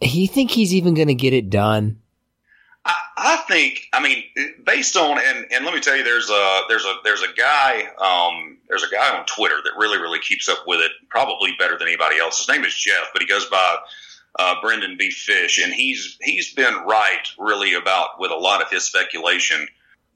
[0.00, 2.00] You think he's even going to get it done?
[2.84, 3.88] I, I, think.
[3.92, 4.24] I mean,
[4.64, 7.88] based on and, and let me tell you, there's a there's a there's a guy
[7.98, 11.76] um, there's a guy on Twitter that really really keeps up with it, probably better
[11.78, 12.38] than anybody else.
[12.38, 13.76] His name is Jeff, but he goes by
[14.38, 15.10] uh, Brynden B.
[15.10, 19.66] Fish, and he's he's been right really about with a lot of his speculation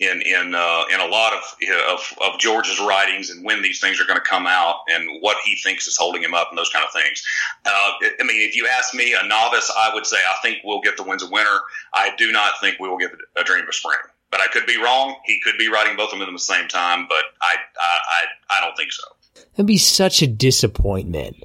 [0.01, 1.57] in in uh, in a lot of,
[1.89, 5.37] of, of George's writings and when these things are going to come out and what
[5.45, 7.23] he thinks is holding him up and those kind of things.
[7.65, 10.81] Uh, I mean, if you ask me, a novice, I would say I think we'll
[10.81, 11.59] get the Winds of Winter.
[11.95, 13.99] I do not think we will get a Dream of Spring.
[14.31, 15.17] But I could be wrong.
[15.25, 17.99] He could be writing both of them at the same time, but I I,
[18.53, 19.03] I, I don't think so.
[19.55, 21.37] It'd be such a disappointment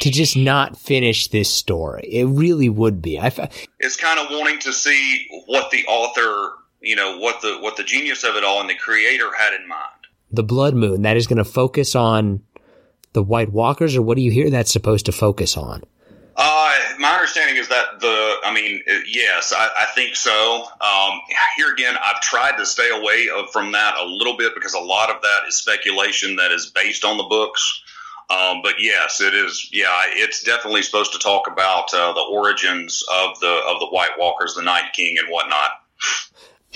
[0.00, 2.08] to just not finish this story.
[2.10, 3.18] It really would be.
[3.18, 3.32] I,
[3.78, 7.84] it's kind of wanting to see what the author you know what the what the
[7.84, 9.90] genius of it all and the creator had in mind.
[10.32, 12.42] The Blood Moon that is going to focus on
[13.12, 15.82] the White Walkers, or what do you hear that's supposed to focus on?
[16.36, 20.64] Uh, my understanding is that the, I mean, uh, yes, I, I think so.
[20.80, 21.20] Um,
[21.56, 25.10] here again, I've tried to stay away from that a little bit because a lot
[25.10, 27.82] of that is speculation that is based on the books.
[28.30, 29.68] Um, but yes, it is.
[29.72, 34.18] Yeah, it's definitely supposed to talk about uh, the origins of the of the White
[34.18, 35.70] Walkers, the Night King, and whatnot.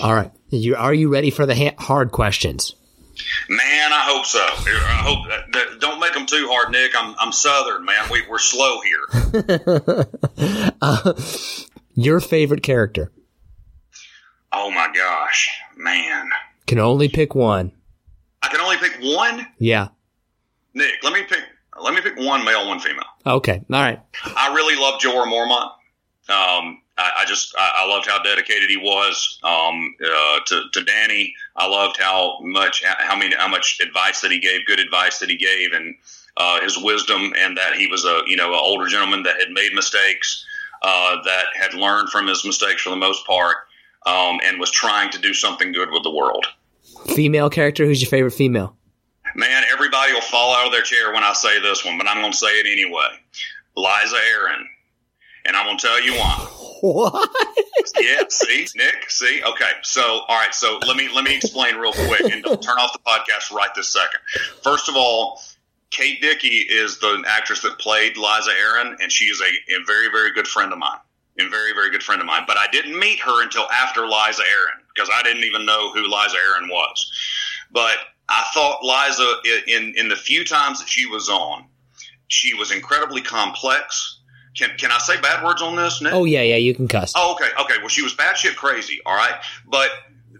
[0.01, 2.75] All right, you are you ready for the ha- hard questions?
[3.47, 4.41] Man, I hope so.
[4.41, 6.91] I hope that, don't make them too hard, Nick.
[6.97, 8.09] I'm I'm Southern, man.
[8.11, 10.05] We we're slow here.
[10.81, 11.13] uh,
[11.93, 13.13] your favorite character?
[14.51, 16.29] Oh my gosh, man!
[16.67, 17.71] Can only pick one.
[18.43, 19.47] I can only pick one.
[19.57, 19.87] Yeah.
[20.75, 21.43] Nick, let me pick.
[21.81, 23.05] Let me pick one male, one female.
[23.25, 23.61] Okay.
[23.71, 23.99] All right.
[24.37, 25.71] I really love Jorah Mormont.
[26.27, 30.79] Um, I, I just I, I, loved how dedicated he was um, uh, to to
[30.81, 31.33] Dany.
[31.55, 35.29] I loved how much how many how much advice that he gave, good advice that
[35.29, 35.95] he gave, and
[36.37, 39.51] uh, his wisdom, and that he was a you know an older gentleman that had
[39.51, 40.45] made mistakes,
[40.81, 43.57] uh, that had learned from his mistakes for the most part,
[44.05, 46.45] um, and was trying to do something good with the world.
[47.13, 47.85] Female character?
[47.85, 48.75] Who's your favorite female?
[49.35, 52.21] Man, everybody will fall out of their chair when I say this one, but I'm
[52.21, 53.09] going to say it anyway.
[53.77, 54.63] Lysa Arryn.
[55.45, 56.47] and I'm going to tell you why.
[56.81, 57.29] What?
[57.99, 58.23] yeah.
[58.29, 59.09] See, Nick.
[59.09, 59.41] See.
[59.43, 59.71] Okay.
[59.83, 60.53] So, all right.
[60.53, 63.69] So let me let me explain real quick, and don't turn off the podcast right
[63.75, 64.19] this second.
[64.61, 65.41] First of all,
[65.89, 70.09] Kate Dickie is the actress that played Lysa Arryn, and she is a, a very
[70.11, 70.99] very good friend of mine,
[71.37, 72.43] and very very good friend of mine.
[72.45, 76.09] But I didn't meet her until after Lysa Arryn because I didn't even know who
[76.11, 77.11] Lysa Arryn was.
[77.71, 81.65] But I thought Lysa in in the few times that she was on,
[82.27, 84.15] she was incredibly complex
[84.55, 86.01] can can I say bad words on this?
[86.01, 86.13] Nick?
[86.13, 87.13] Oh yeah, yeah, you can cuss.
[87.15, 87.75] Oh okay, okay.
[87.79, 89.01] Well, she was batshit crazy.
[89.05, 89.35] All right,
[89.67, 89.89] but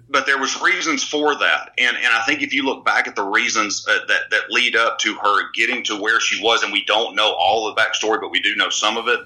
[0.09, 3.15] but there was reasons for that, and and I think if you look back at
[3.15, 6.71] the reasons uh, that that lead up to her getting to where she was, and
[6.71, 9.19] we don't know all the backstory, but we do know some of it.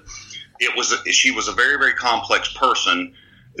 [0.58, 3.14] It was a, she was a very very complex person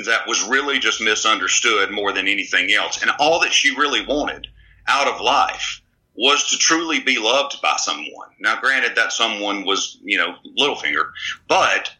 [0.04, 4.48] that was really just misunderstood more than anything else, and all that she really wanted
[4.90, 5.80] out of life
[6.14, 8.28] was to truly be loved by someone.
[8.40, 11.10] Now, granted, that someone was, you know, Littlefinger,
[11.48, 11.90] but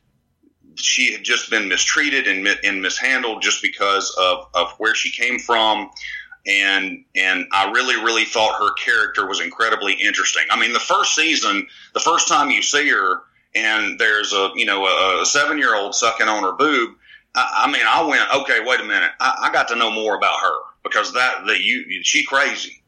[0.74, 5.38] she had just been mistreated and, and mishandled just because of, of where she came
[5.38, 5.90] from.
[6.46, 10.44] And and I really really thought her character was incredibly interesting.
[10.50, 13.20] I mean, the first season, the first time you see her,
[13.54, 14.86] and there's a you know
[15.20, 16.94] a, seven year old sucking on her boob.
[17.34, 19.10] I, I, mean, I went, okay, wait a minute.
[19.20, 22.79] I, I got to know more about her because that the you she crazy.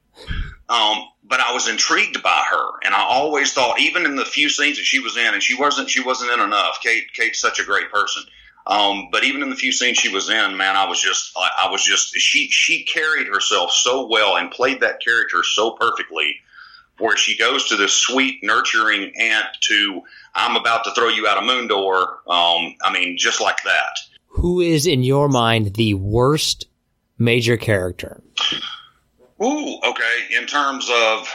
[0.69, 4.49] Um, but I was intrigued by her, and I always thought, even in the few
[4.49, 6.81] scenes that she was in, and she wasn't she wasn't in enough.
[6.83, 8.23] Kate Kate's such a great person.
[8.67, 11.69] Um, but even in the few scenes she was in, man, I was just I,
[11.71, 16.37] was just she she carried herself so well and played that character so perfectly.
[16.99, 20.03] Where she goes to this sweet, nurturing aunt to
[20.35, 22.21] I'm about to throw you out a moon door.
[22.29, 23.99] Um, I mean, just like that.
[24.29, 26.67] Who is in your mind the worst
[27.19, 28.23] major character?
[29.43, 30.37] Ooh, okay.
[30.39, 31.29] In terms of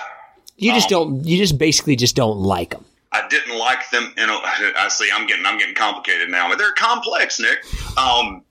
[0.57, 1.25] you just um, don't.
[1.25, 2.85] You just basically just don't like them.
[3.11, 4.13] I didn't like them.
[4.17, 5.09] You know, I see.
[5.13, 5.45] I'm getting.
[5.45, 6.49] I'm getting complicated now.
[6.49, 7.59] But they're complex, Nick.
[7.97, 8.43] Um,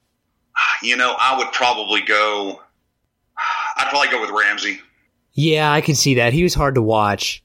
[0.83, 2.61] you know, I would probably go.
[3.77, 4.81] I'd probably go with Ramsay.
[5.33, 6.33] Yeah, I can see that.
[6.33, 7.43] He was hard to watch.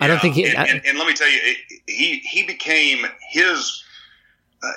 [0.00, 0.34] I don't think.
[0.34, 1.38] He, and, and, and, let me tell you,
[1.86, 3.82] he he became his
[4.62, 4.72] uh,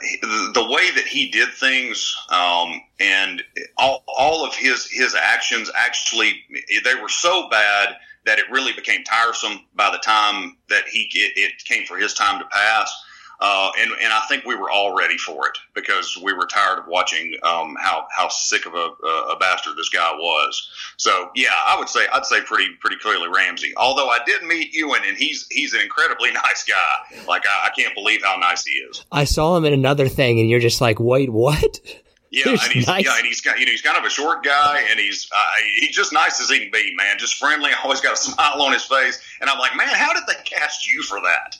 [0.53, 3.41] the way that he did things um, and
[3.77, 6.43] all, all of his his actions actually
[6.83, 11.33] they were so bad that it really became tiresome by the time that he it,
[11.35, 12.93] it came for his time to pass
[13.41, 16.79] uh, and and I think we were all ready for it because we were tired
[16.79, 20.69] of watching um, how how sick of a, a bastard this guy was.
[20.97, 23.73] So yeah, I would say I'd say pretty pretty clearly Ramsay.
[23.77, 27.23] Although I did meet Iwan, and he's he's an incredibly nice guy.
[27.27, 29.03] Like I, I can't believe how nice he is.
[29.11, 31.79] I saw him in another thing, and you're just like, wait, what?
[32.33, 33.03] Yeah, and he's nice.
[33.03, 35.49] yeah, and he's got, you know he's kind of a short guy, and he's uh,
[35.75, 37.17] he's just nice as he can be, man.
[37.17, 40.23] Just friendly, always got a smile on his face, and I'm like, man, how did
[40.27, 41.57] they cast you for that?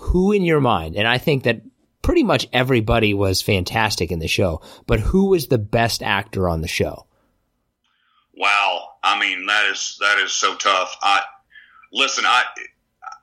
[0.00, 1.62] Who in your mind, and I think that
[2.02, 6.62] pretty much everybody was fantastic in the show, but who was the best actor on
[6.62, 7.06] the show?
[8.34, 8.88] Wow.
[9.02, 10.96] I mean, that is, that is so tough.
[11.02, 11.20] I,
[11.92, 12.44] listen, I,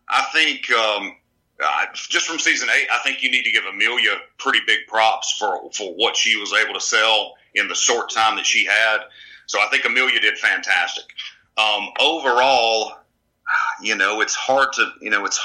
[0.07, 1.15] I think, um,
[1.61, 5.35] uh, just from season eight, I think you need to give Emilia pretty big props
[5.37, 8.99] for, for what she was able to sell in the short time that she had.
[9.47, 11.05] So I think Emilia did fantastic.
[11.57, 12.93] Um, overall,
[13.81, 15.43] you know, it's hard to, you know, it's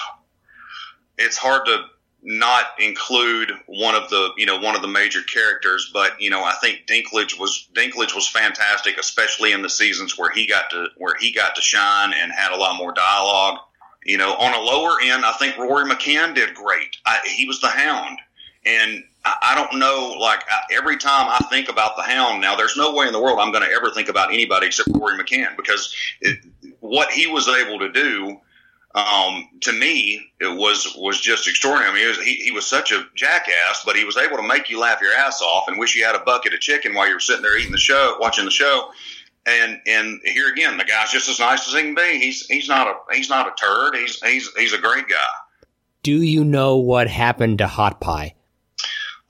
[1.22, 1.84] it's hard to
[2.24, 6.42] not include one of the you know one of the major characters, but you know
[6.42, 10.88] I think Dinklage was Dinklage was fantastic, especially in the seasons where he got to
[10.96, 13.58] where he got to shine and had a lot more dialogue.
[14.04, 16.96] You know, on a lower end, I think Rory McCann did great.
[17.06, 18.18] I, he was the Hound,
[18.66, 20.16] and I, I don't know.
[20.18, 23.22] Like I, every time I think about the Hound, now there's no way in the
[23.22, 26.38] world I'm going to ever think about anybody except Rory McCann because it,
[26.80, 28.40] what he was able to do
[28.94, 31.90] um, to me, it was was just extraordinary.
[31.90, 34.68] I mean, was, he, he was such a jackass, but he was able to make
[34.68, 37.14] you laugh your ass off and wish you had a bucket of chicken while you
[37.14, 38.90] were sitting there eating the show, watching the show.
[39.46, 42.18] And and here again, the guy's just as nice as he can be.
[42.18, 43.96] He's he's not a he's not a turd.
[43.96, 45.16] He's he's he's a great guy.
[46.02, 48.34] Do you know what happened to Hot Pie?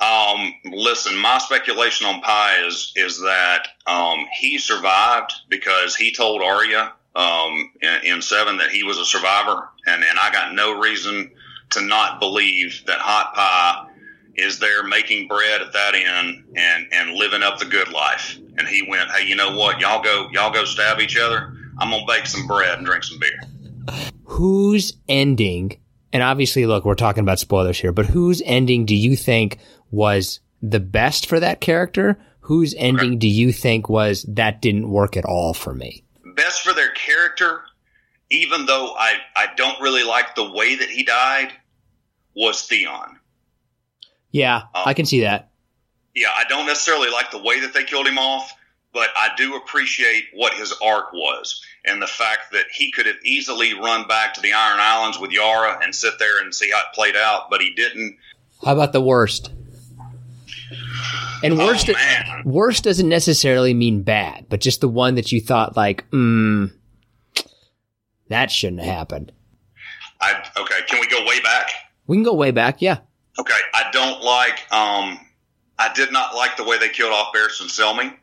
[0.01, 6.43] Um, listen, my speculation on Pie is is that um, he survived because he told
[6.43, 10.79] Arya um, in, in, seven that he was a survivor, and, and I got no
[10.81, 11.31] reason
[11.71, 13.89] to not believe that Hot Pie
[14.37, 18.39] is there making bread at that inn and and living up the good life.
[18.57, 19.81] And he went, hey, you know what?
[19.81, 21.55] Y'all go, y'all go stab each other.
[21.79, 23.41] I'm gonna bake some bread and drink some beer.
[24.25, 25.79] Whose ending?
[26.13, 29.59] And obviously, look, we're talking about spoilers here, but whose ending do you think
[29.91, 32.19] was the best for that character?
[32.41, 33.17] Whose ending okay.
[33.17, 36.05] do you think was that didn't work at all for me?
[36.35, 37.63] Best for their character,
[38.31, 41.53] even though I, I don't really like the way that he died,
[42.35, 43.19] was Theon.
[44.31, 45.51] Yeah, um, I can see that.
[46.15, 48.53] Yeah, I don't necessarily like the way that they killed him off,
[48.93, 53.17] but I do appreciate what his arc was and the fact that he could have
[53.25, 56.79] easily run back to the Iron Islands with Yara and sit there and see how
[56.79, 58.17] it played out, but he didn't.
[58.65, 59.51] How about the worst?
[61.43, 65.77] And worst, oh, worst doesn't necessarily mean bad, but just the one that you thought
[65.77, 66.67] like, hmm,
[68.29, 69.33] that shouldn't have happened.
[70.21, 70.81] I okay.
[70.87, 71.71] Can we go way back?
[72.07, 72.81] We can go way back.
[72.81, 72.99] Yeah.
[73.39, 73.59] Okay.
[73.75, 74.73] I don't like.
[74.73, 75.19] Um,
[75.79, 78.15] I did not like the way they killed off Barristan Selmy.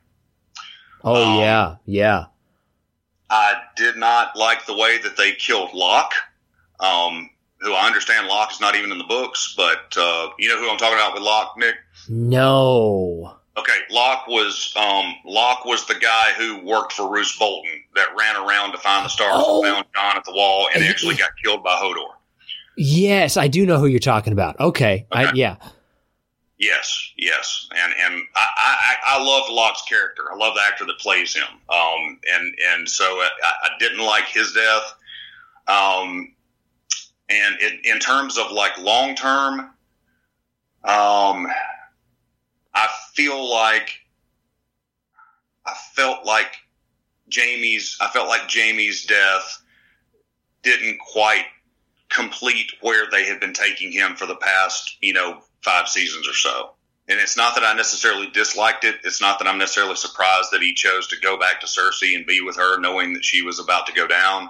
[1.04, 2.26] Oh um, yeah, yeah.
[3.30, 6.14] I did not like the way that they killed Locke.
[6.80, 7.30] Um,
[7.62, 10.70] who I understand Locke is not even in the books, but uh, you know who
[10.70, 11.76] I'm talking about with Locke, Nick.
[12.08, 13.36] No.
[13.58, 18.38] Okay, Locke was um, Locke was the guy who worked for Roose Bolton that ran
[18.38, 19.64] around to find the Starks oh.
[19.64, 22.14] and found Jon at the wall and actually got killed by Hodor.
[22.78, 24.58] Yes, I do know who you're talking about.
[24.60, 25.26] Okay, okay.
[25.26, 25.58] I, yeah.
[26.58, 30.24] Yes, yes, and and I, I I love Locke's character.
[30.32, 31.48] I love the actor that plays him.
[31.70, 34.96] Um, and and so I, I didn't like his death.
[35.68, 36.34] Um,
[37.30, 39.60] and in terms of like long term,
[40.84, 41.48] um,
[42.74, 44.00] I feel like
[45.66, 46.56] I felt like
[47.34, 47.98] Jaime's.
[48.02, 49.62] I felt like Jaime's death
[50.64, 51.46] didn't quite
[52.10, 56.34] complete where they had been taking him for the past, you know, five seasons or
[56.34, 56.72] so.
[57.08, 58.98] And it's not that I necessarily disliked it.
[59.04, 62.26] It's not that I'm necessarily surprised that he chose to go back to Cersei and
[62.26, 64.50] be with her, knowing that she was about to go down.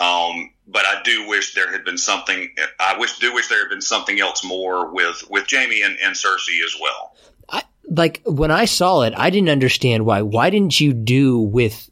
[0.00, 2.54] Um, but I do wish there had been something.
[2.80, 6.14] I wish do wish there had been something else more with with Jaime and, and
[6.14, 7.12] Cersei as well
[7.88, 10.22] like when I saw it, I didn't understand why.
[10.22, 11.90] Why didn't you do with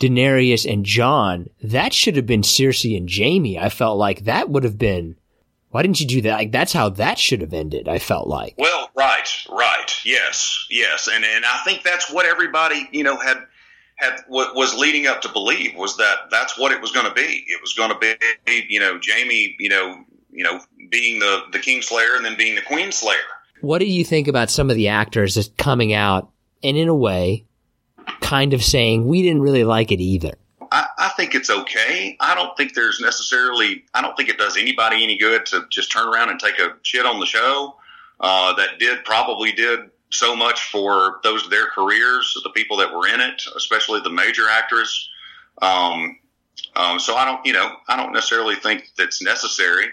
[0.00, 1.50] Daenerys and Jon?
[1.62, 3.58] That should have been Cersei and Jaime.
[3.58, 5.16] I felt like that would have been.
[5.70, 6.34] Why didn't you do that?
[6.34, 7.88] Like that's how that should have ended.
[7.88, 8.54] I felt like.
[8.56, 13.44] Well, right, right, yes, yes, and and I think that's what everybody you know had
[13.98, 17.14] had what was leading up to believe was that that's what it was going to
[17.14, 17.44] be.
[17.46, 21.58] It was going to be you know Jaime, you know you know being the the
[21.58, 23.18] King Slayer and then being the Queen Slayer.
[23.60, 26.30] what do you think about some of the actors just coming out
[26.62, 27.44] and in a way
[28.20, 30.34] kind of saying we didn't really like it either?
[30.70, 32.16] I, I, think it's okay.
[32.20, 35.90] I don't think there's necessarily, I don't think it does anybody any good to just
[35.90, 37.76] turn around and take a shit on the show
[38.20, 39.80] uh, that did probably did
[40.10, 44.48] so much for those their careers, the people that were in it, especially the major
[44.48, 45.10] actors.
[45.60, 46.18] Um,
[46.76, 49.86] um, so I don't, you know, I don't necessarily think that's necessary.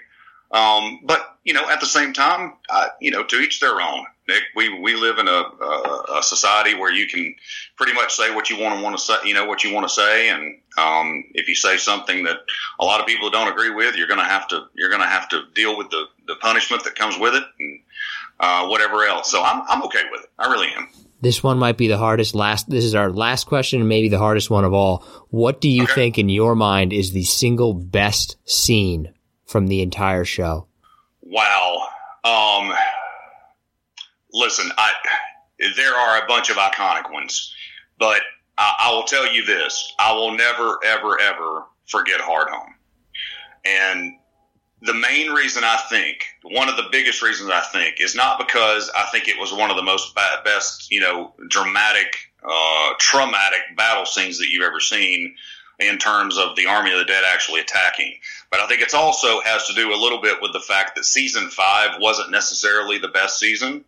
[0.52, 2.54] Um, but you know, at the same time,
[3.02, 4.06] you know, to each their own.
[4.28, 7.36] Nick, we we live in a, a, a society where you can
[7.76, 9.88] pretty much say what you want to want to say, you know, what you want
[9.88, 12.38] to say, and um, if you say something that
[12.80, 15.44] a lot of people don't agree with, you're to have to you're to have to
[15.54, 17.80] deal with the the punishment that comes with it, and
[18.40, 19.32] uh, whatever else.
[19.32, 20.30] So I'm I'm okay with it.
[20.38, 20.88] I really am.
[21.22, 22.36] This one might be the hardest.
[22.36, 25.04] Last, this is our last question, and maybe the hardest one of all.
[25.30, 25.94] What do you okay.
[25.94, 29.14] think, in your mind, is the single best scene
[29.46, 30.68] from the entire show?
[31.22, 31.88] Wow.
[32.24, 32.74] Um,
[34.34, 34.92] listen, I
[35.76, 37.54] there are a bunch of iconic ones,
[37.98, 38.22] but
[38.58, 42.74] I, I will tell you this: I will never, ever, ever forget Hardhome.
[43.64, 44.14] And
[44.82, 48.92] the main reason I think, one of the biggest reasons I think, is not because
[48.96, 54.06] I think it was one of the most best, you know, dramatic, uh, traumatic battle
[54.06, 55.36] scenes that you've ever seen.
[55.78, 58.16] in terms of the Army of the Dead actually attacking.
[58.50, 61.04] But I think it's also has to do a little bit with the fact that
[61.04, 63.84] season five wasn't necessarily the best season.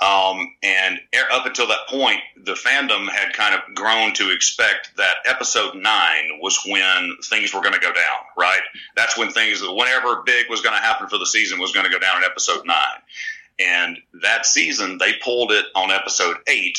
[0.00, 1.00] Um, and
[1.32, 6.38] up until that point, the fandom had kind of grown to expect that episode nine
[6.40, 8.60] was when things were going to go down, right?
[8.94, 11.90] That's when things, whenever big was going to happen for the season, was going to
[11.90, 12.76] go down in episode nine.
[13.58, 16.78] And that season, they pulled it on episode eight.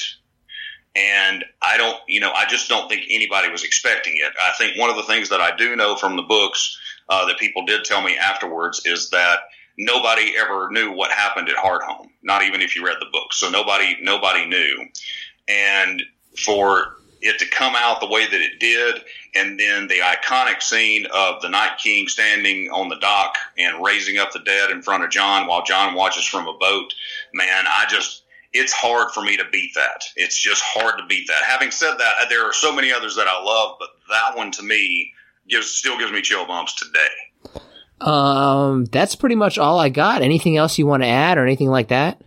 [0.96, 4.32] And I don't, you know, I just don't think anybody was expecting it.
[4.42, 7.38] I think one of the things that I do know from the books uh, that
[7.38, 9.40] people did tell me afterwards is that
[9.80, 13.34] nobody ever knew what happened at Hardhome, not even if you read the book.
[13.34, 14.86] So nobody nobody knew.
[15.48, 16.04] And
[16.38, 19.02] for it to come out the way that it did,
[19.36, 24.18] and then the iconic scene of the Night King standing on the dock and raising
[24.18, 26.94] up the dead in front of Jon while Jon watches from a boat,
[27.34, 30.04] man, I just it's hard for me to beat that.
[30.16, 31.44] It's just hard to beat that.
[31.46, 34.64] Having said that, there are so many others that I love, but that one to
[34.64, 35.14] me
[35.48, 37.62] gives still gives me chill bumps today.
[38.02, 40.22] Um, that's pretty much all I got.
[40.22, 42.22] Anything else you want to add or anything like that?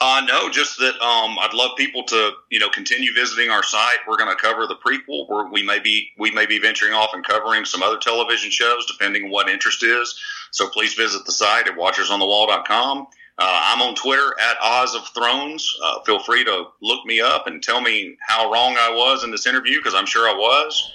[0.00, 3.98] Uh, no, just that um, I'd love people to you know continue visiting our site.
[4.06, 5.28] We're going to cover the prequel.
[5.28, 8.86] We're, we may be we may be venturing off and covering some other television shows
[8.86, 10.18] depending on what interest is.
[10.52, 13.06] So please visit the site at watchersonthewall.com.
[13.40, 15.76] Uh, I'm on Twitter at Oz of Thrones.
[15.82, 19.30] Uh, feel free to look me up and tell me how wrong I was in
[19.30, 20.92] this interview because I'm sure I was.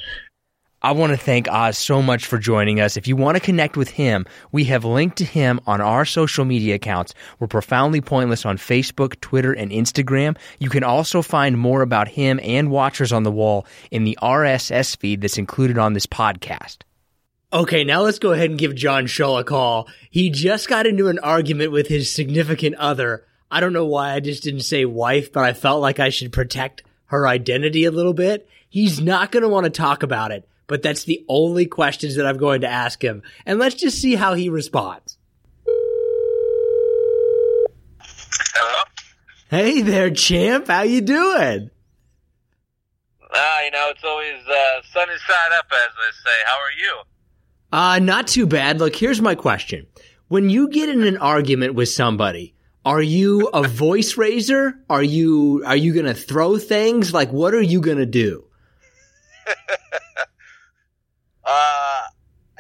[0.86, 2.98] I want to thank Oz so much for joining us.
[2.98, 6.44] If you want to connect with him, we have linked to him on our social
[6.44, 7.14] media accounts.
[7.40, 10.36] We're profoundly pointless on Facebook, Twitter, and Instagram.
[10.60, 14.98] You can also find more about him and Watchers on the Wall in the RSS
[14.98, 16.80] feed that's included on this podcast.
[17.54, 19.88] Okay, now let's go ahead and give John Shaw a call.
[20.10, 23.26] He just got into an argument with his significant other.
[23.50, 26.34] I don't know why I just didn't say wife, but I felt like I should
[26.34, 28.50] protect her identity a little bit.
[28.68, 32.26] He's not going to want to talk about it but that's the only questions that
[32.26, 33.22] I'm going to ask him.
[33.46, 35.18] And let's just see how he responds.
[38.00, 38.84] Hello?
[39.50, 40.68] Hey there, champ.
[40.68, 41.70] How you doing?
[43.36, 46.38] Ah, uh, you know, it's always uh, sunny side up, as they say.
[46.46, 47.02] How are you?
[47.72, 48.80] Uh, not too bad.
[48.80, 49.88] Look, here's my question.
[50.28, 52.54] When you get in an argument with somebody,
[52.86, 54.76] are you a voice raiser?
[54.90, 57.14] Are you are you gonna throw things?
[57.14, 58.46] Like, what are you gonna do?
[61.46, 62.02] Uh,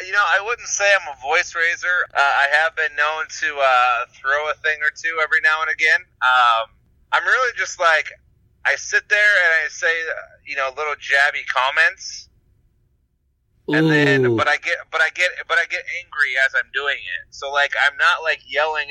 [0.01, 2.05] you know, I wouldn't say I'm a voice raiser.
[2.13, 5.71] Uh, I have been known to uh, throw a thing or two every now and
[5.71, 6.01] again.
[6.21, 6.69] Um,
[7.11, 8.11] I'm really just like
[8.65, 9.93] I sit there and I say,
[10.45, 12.29] you know, little jabby comments,
[13.67, 13.89] and Ooh.
[13.89, 17.27] then but I get but I get but I get angry as I'm doing it.
[17.29, 18.89] So like I'm not like yelling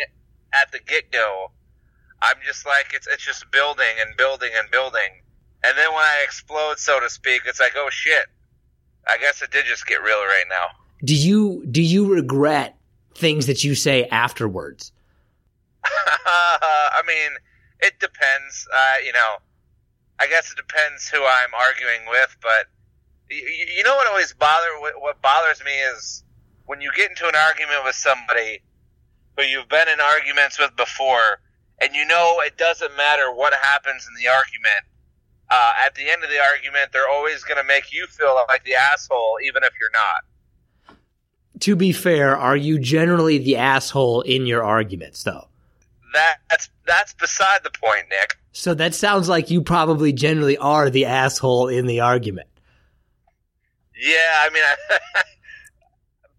[0.54, 1.50] at the get go.
[2.22, 5.20] I'm just like it's it's just building and building and building,
[5.64, 8.26] and then when I explode, so to speak, it's like oh shit
[9.06, 10.66] I guess it did just get real right now.
[11.04, 12.76] Do you do you regret
[13.14, 14.92] things that you say afterwards?
[15.84, 17.32] I mean,
[17.80, 18.68] it depends.
[18.72, 19.36] Uh, you know,
[20.20, 22.36] I guess it depends who I'm arguing with.
[22.40, 22.66] But
[23.30, 26.22] you, you know what always bother what bothers me is
[26.66, 28.62] when you get into an argument with somebody
[29.36, 31.40] who you've been in arguments with before,
[31.80, 34.86] and you know it doesn't matter what happens in the argument
[35.52, 38.64] uh, at the end of the argument, they're always going to make you feel like
[38.64, 40.96] the asshole, even if you're not.
[41.60, 45.48] To be fair, are you generally the asshole in your arguments, though?
[46.48, 48.36] That's that's beside the point, Nick.
[48.52, 52.48] So that sounds like you probably generally are the asshole in the argument.
[53.96, 55.22] Yeah, I mean, I,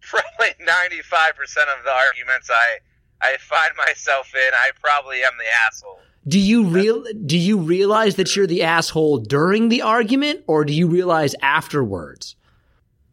[0.00, 2.78] probably ninety-five percent of the arguments I
[3.20, 6.00] I find myself in, I probably am the asshole.
[6.26, 10.72] Do you real do you realize that you're the asshole during the argument or do
[10.72, 12.36] you realize afterwards?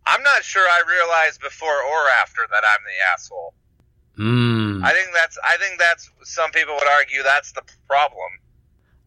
[0.06, 3.54] I'm not sure I realized before or after that I'm the asshole.
[4.18, 4.84] Mm.
[4.84, 8.30] I think that's I think that's some people would argue that's the problem.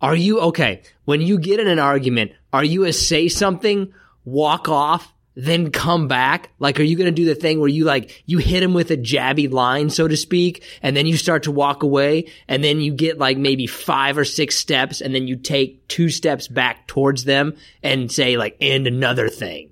[0.02, 0.82] Are you okay?
[1.06, 3.94] When you get in an argument, are you a say something,
[4.26, 6.50] walk off, then come back?
[6.58, 8.90] Like, are you going to do the thing where you like, you hit him with
[8.90, 12.80] a jabby line, so to speak, and then you start to walk away, and then
[12.80, 16.86] you get like maybe five or six steps, and then you take two steps back
[16.86, 19.70] towards them and say like, and another thing?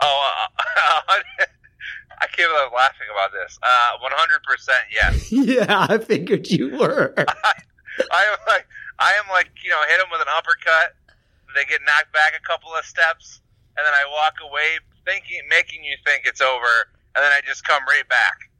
[0.00, 1.14] Oh, uh,
[2.20, 3.58] I can't believe I'm laughing about this.
[3.62, 5.32] Uh, 100% yes.
[5.32, 7.14] yeah, I figured you were.
[7.16, 7.24] I,
[8.12, 8.66] I am like,
[8.98, 10.94] I am like, you know, hit them with an uppercut.
[11.54, 13.40] They get knocked back a couple of steps,
[13.76, 16.66] and then I walk away thinking, making you think it's over,
[17.14, 18.50] and then I just come right back.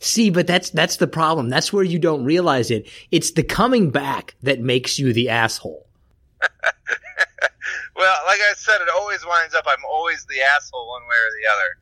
[0.00, 1.48] See, but that's that's the problem.
[1.48, 2.88] That's where you don't realize it.
[3.10, 5.86] It's the coming back that makes you the asshole.
[7.98, 11.30] Well, like I said, it always winds up I'm always the asshole one way or
[11.40, 11.78] the other.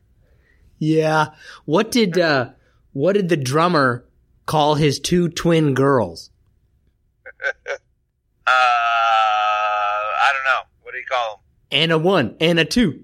[0.79, 1.27] Yeah.
[1.65, 2.49] What did uh
[2.93, 4.03] what did the drummer
[4.47, 6.31] call his two twin girls?
[8.49, 10.61] Uh, I don't know.
[10.83, 11.43] What do you call them?
[11.69, 13.03] And a one and a two.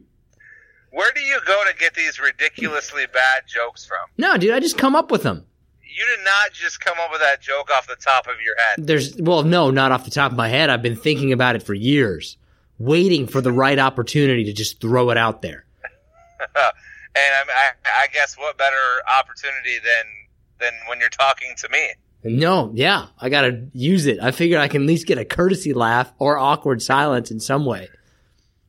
[0.93, 3.97] Where do you go to get these ridiculously bad jokes from?
[4.19, 5.43] No, dude, I just come up with them.
[5.81, 8.85] You did not just come up with that joke off the top of your head.
[8.85, 10.69] There's well, no, not off the top of my head.
[10.69, 12.37] I've been thinking about it for years,
[12.77, 15.65] waiting for the right opportunity to just throw it out there.
[16.39, 16.51] and
[17.15, 17.71] I, I,
[18.03, 18.75] I guess what better
[19.19, 20.05] opportunity than
[20.59, 21.93] than when you're talking to me?
[22.23, 24.19] No, yeah, I gotta use it.
[24.21, 27.65] I figure I can at least get a courtesy laugh or awkward silence in some
[27.65, 27.89] way.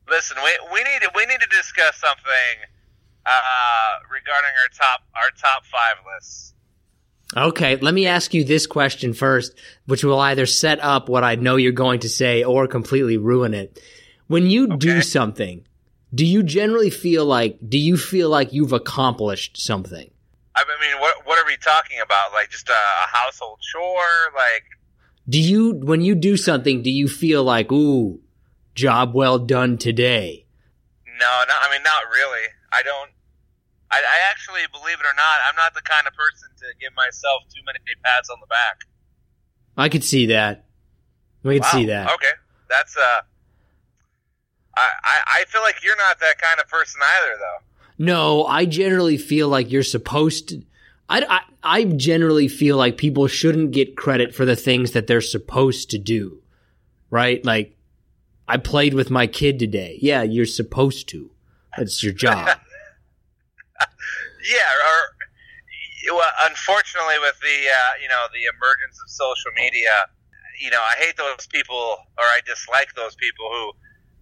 [0.09, 2.69] Listen, we, we need to, we need to discuss something
[3.25, 6.53] uh, regarding our top our top five lists.
[7.35, 9.53] Okay, let me ask you this question first,
[9.87, 13.53] which will either set up what I know you're going to say or completely ruin
[13.53, 13.81] it.
[14.27, 15.65] When you do something,
[16.13, 20.09] do you generally feel like do you feel like you've accomplished something?
[20.55, 22.31] I mean, what what are we talking about?
[22.31, 24.31] Like just a, a household chore?
[24.35, 24.63] Like
[25.27, 28.19] Do you when you do something, do you feel like, ooh,
[28.75, 30.45] job well done today?
[31.19, 32.47] no, not, I mean not really.
[32.73, 33.09] I don't.
[33.89, 36.91] I, I actually believe it or not, I'm not the kind of person to give
[36.95, 38.81] myself too many pats on the back.
[39.77, 40.65] I could see that.
[41.43, 41.71] We could Wow.
[41.71, 42.11] see that.
[42.13, 42.31] Okay,
[42.69, 43.21] that's uh.
[44.77, 47.63] I, I I feel like you're not that kind of person either, though.
[47.97, 50.61] No, I generally feel like you're supposed to.
[51.07, 51.21] I,
[51.63, 55.91] I, I generally feel like people shouldn't get credit for the things that they're supposed
[55.91, 56.41] to do.
[57.09, 57.45] Right?
[57.45, 57.77] Like,
[58.47, 59.97] I played with my kid today.
[60.01, 61.31] Yeah, you're supposed to.
[61.77, 62.59] That's your job.
[64.45, 69.89] Yeah, or well, unfortunately, with the uh, you know the emergence of social media,
[70.61, 73.71] you know, I hate those people, or I dislike those people who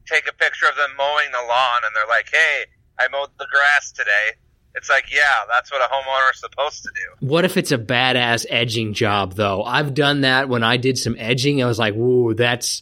[0.07, 2.65] take a picture of them mowing the lawn and they're like, "Hey,
[2.99, 4.39] I mowed the grass today."
[4.75, 7.27] It's like, yeah, that's what a homeowner is supposed to do.
[7.27, 9.63] what if it's a badass edging job, though?
[9.63, 11.61] I've done that when I did some edging.
[11.61, 12.81] I was like, woo, that's,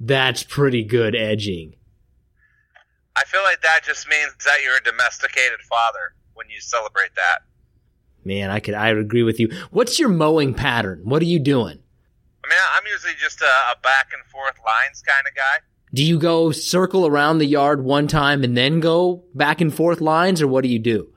[0.00, 1.74] that's pretty good edging.
[3.14, 7.42] I feel like that just means that you're a domesticated father when you celebrate that.
[8.24, 9.50] Man, I could, I would agree with you.
[9.70, 11.02] What's your mowing pattern?
[11.04, 11.78] What are you doing?
[12.44, 15.64] I mean, I'm usually just a, a back and forth lines kind of guy.
[15.92, 20.00] Do you go circle around the yard one time and then go back and forth
[20.00, 21.08] lines, or what do you do?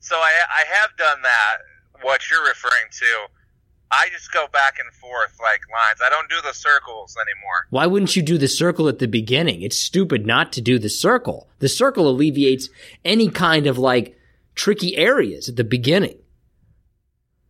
[0.00, 1.56] So I, I have done that.
[2.02, 3.26] What you're referring to,
[3.90, 6.00] I just go back and forth like lines.
[6.04, 7.66] I don't do the circles anymore.
[7.70, 9.62] Why wouldn't you do the circle at the beginning?
[9.62, 11.48] It's stupid not to do the circle.
[11.60, 12.68] The circle alleviates
[13.04, 14.18] any kind of like
[14.54, 16.18] tricky areas at the beginning.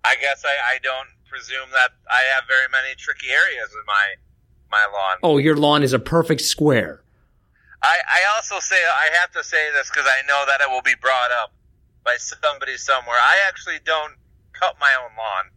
[0.04, 4.14] I guess I, I don't presume that I have very many tricky areas in my
[4.70, 5.18] my lawn.
[5.22, 7.02] Oh, your lawn is a perfect square.
[7.82, 10.82] I, I also say I have to say this because I know that it will
[10.82, 11.52] be brought up
[12.04, 13.16] by somebody somewhere.
[13.16, 14.14] I actually don't
[14.52, 15.50] cut my own lawn.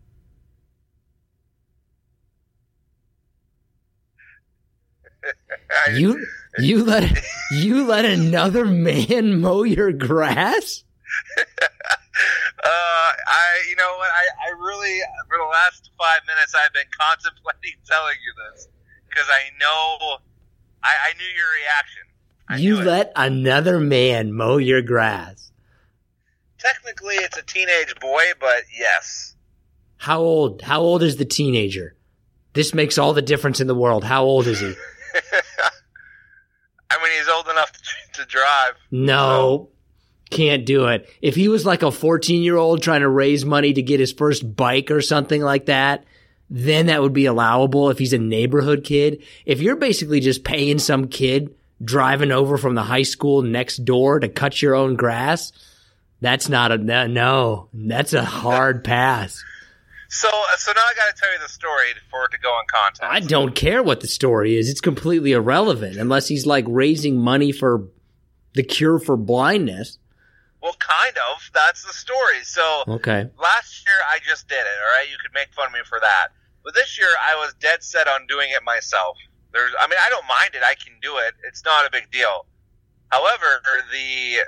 [5.94, 6.26] You
[6.58, 10.84] you let you let another man mow your grass?
[12.62, 14.10] Uh, I, you know what?
[14.14, 15.00] I, I really,
[15.30, 18.68] for the last five minutes, I've been contemplating telling you this
[19.10, 20.18] because I know,
[20.84, 22.04] I, I knew your reaction.
[22.50, 22.86] I You knew it.
[22.86, 25.52] let another man mow your grass.
[26.58, 29.36] Technically, it's a teenage boy, but yes.
[29.96, 30.62] How old?
[30.62, 31.96] How old is the teenager?
[32.54, 34.04] This makes all the difference in the world.
[34.04, 34.74] How old is he?
[36.92, 38.74] I mean, he's old enough to, to drive.
[38.92, 39.70] No,
[40.30, 41.10] can't do it.
[41.22, 44.14] If he was like a 14 year old trying to raise money to get his
[44.14, 46.04] first bike or something like that,
[46.50, 49.24] then that would be allowable if he's a neighborhood kid.
[49.46, 54.20] If you're basically just paying some kid driving over from the high school next door
[54.20, 55.52] to cut your own grass,
[56.22, 59.44] that's not a no that's a hard pass.
[60.12, 62.50] So, uh, so now I got to tell you the story for it to go
[62.60, 63.04] in context.
[63.04, 64.68] I don't care what the story is.
[64.70, 67.88] It's completely irrelevant unless he's like raising money for
[68.54, 70.00] the cure for blindness.
[70.62, 71.50] Well, kind of.
[71.54, 72.44] That's the story.
[72.44, 73.30] So, Okay.
[73.40, 74.66] last year I just did it.
[74.84, 76.30] All right, you could make fun of me for that,
[76.64, 79.16] but this year I was dead set on doing it myself.
[79.54, 80.62] There's, I mean, I don't mind it.
[80.64, 81.34] I can do it.
[81.48, 82.46] It's not a big deal.
[83.10, 84.40] However, the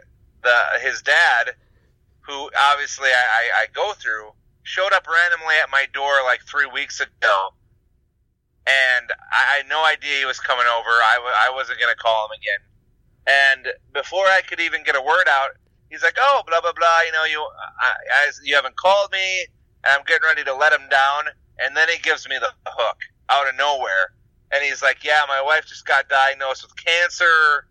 [0.44, 1.56] the his dad,
[2.22, 4.32] who obviously I, I, I go through,
[4.64, 7.50] showed up randomly at my door like three weeks ago,
[8.68, 10.90] and I had no idea he was coming over.
[10.90, 12.62] I, w- I wasn't gonna call him again.
[13.28, 15.52] And before I could even get a word out,
[15.90, 17.02] he's like, "Oh, blah blah blah.
[17.06, 17.40] You know, you
[17.80, 19.46] I, I, you haven't called me,
[19.84, 21.26] and I'm getting ready to let him down."
[21.60, 22.98] And then he gives me the hook
[23.30, 24.14] out of nowhere,
[24.52, 27.68] and he's like, "Yeah, my wife just got diagnosed with cancer.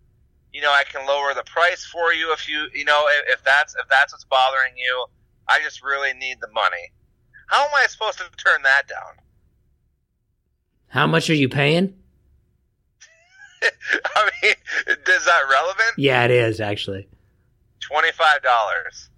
[0.53, 3.45] You know, I can lower the price for you if you, you know, if, if
[3.45, 5.07] that's if that's what's bothering you.
[5.51, 6.93] I just really need the money.
[7.49, 9.15] How am I supposed to turn that down?
[10.89, 11.95] How much are you paying?
[13.63, 14.55] I mean,
[14.87, 15.99] is that relevant?
[15.99, 17.09] Yeah, it is actually.
[17.81, 19.09] Twenty five dollars.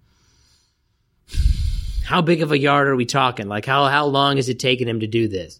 [2.05, 3.47] How big of a yard are we talking?
[3.47, 5.59] Like how how long has it taken him to do this?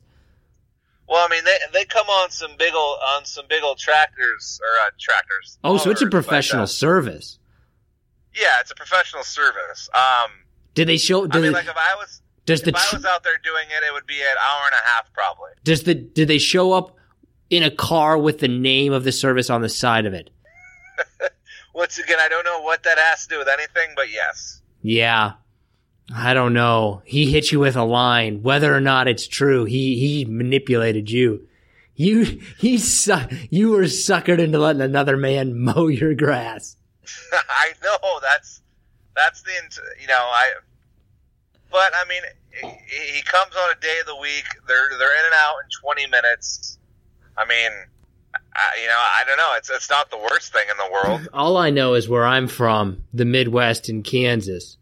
[1.08, 4.60] Well, I mean, they they come on some big old on some big old tractors
[4.62, 5.58] or uh, tractors.
[5.64, 7.40] Oh, so it's a professional uh, service.
[8.36, 9.90] yeah, it's a professional service.
[9.94, 10.32] Um,
[10.74, 11.26] Did they show?
[11.26, 13.66] I mean, they, like if I was does if the I was out there doing
[13.70, 15.52] it, it would be an hour and a half probably.
[15.64, 16.98] does the did they show up
[17.50, 20.30] in a car with the name of the service on the side of it?
[21.74, 24.62] Once again, I don't know what that has to do with anything, but yes.
[24.82, 25.34] Yeah.
[26.14, 27.02] I don't know.
[27.06, 29.64] He hit you with a line, whether or not it's true.
[29.66, 31.48] He he manipulated you.
[31.96, 36.76] You he su- you were suckered into letting another man mow your grass.
[37.32, 38.62] I know that's
[39.16, 39.51] that's the
[40.01, 40.51] you know I,
[41.72, 42.22] but I mean
[42.86, 44.45] he, comes on a day of the week.
[44.68, 46.78] They're they're in and out in twenty minutes.
[47.38, 47.72] I mean,
[48.55, 49.53] I, you know I don't know.
[49.57, 51.28] It's it's not the worst thing in the world.
[51.34, 54.78] All I know is where I'm from, the Midwest in Kansas.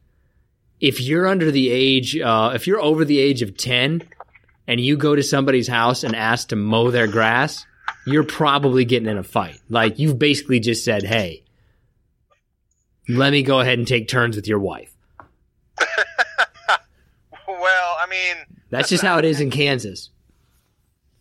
[0.79, 4.01] If you're under the age, uh, if you're over the age of 10
[4.67, 7.67] and you go to somebody's house and ask to mow their grass,
[8.07, 9.59] you're probably getting in a fight.
[9.69, 11.43] Like you've basically just said, Hey,
[13.17, 14.93] let me go ahead and take turns with your wife.
[15.79, 15.87] well,
[17.47, 18.35] I mean,
[18.69, 20.09] That's just how it is in Kansas.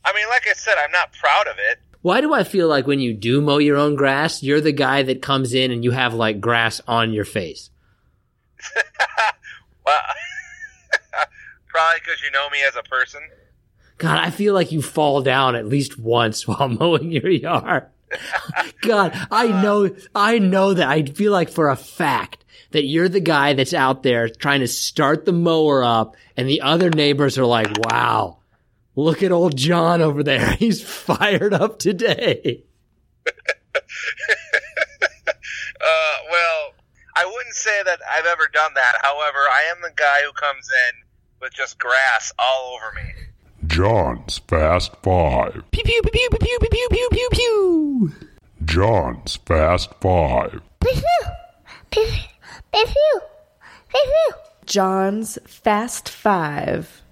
[0.04, 1.78] I mean, like I said, I'm not proud of it.
[2.02, 5.02] Why do I feel like when you do mow your own grass, you're the guy
[5.02, 7.70] that comes in and you have like grass on your face?
[9.84, 9.98] Well,
[11.66, 13.20] probably because you know me as a person.
[13.98, 17.86] God, I feel like you fall down at least once while mowing your yard.
[18.82, 20.88] God, I know, I know that.
[20.88, 24.68] I feel like for a fact that you're the guy that's out there trying to
[24.68, 28.38] start the mower up and the other neighbors are like, wow,
[28.96, 30.52] look at old John over there.
[30.58, 32.64] He's fired up today.
[35.82, 36.74] Uh, well,
[37.16, 38.96] I wouldn't say that I've ever done that.
[39.02, 41.02] However, I am the guy who comes in
[41.40, 43.29] with just grass all over me.
[43.66, 45.62] John's Fast Five.
[45.70, 48.12] Pew, pew, pew, pew, pew, pew, pew, pew, pew, pew.
[48.64, 50.60] John's Fast Five.
[50.80, 51.28] Pew pew
[51.90, 52.06] pew
[52.72, 53.20] pew
[53.92, 54.32] pew.
[54.64, 57.02] John's Fast Five.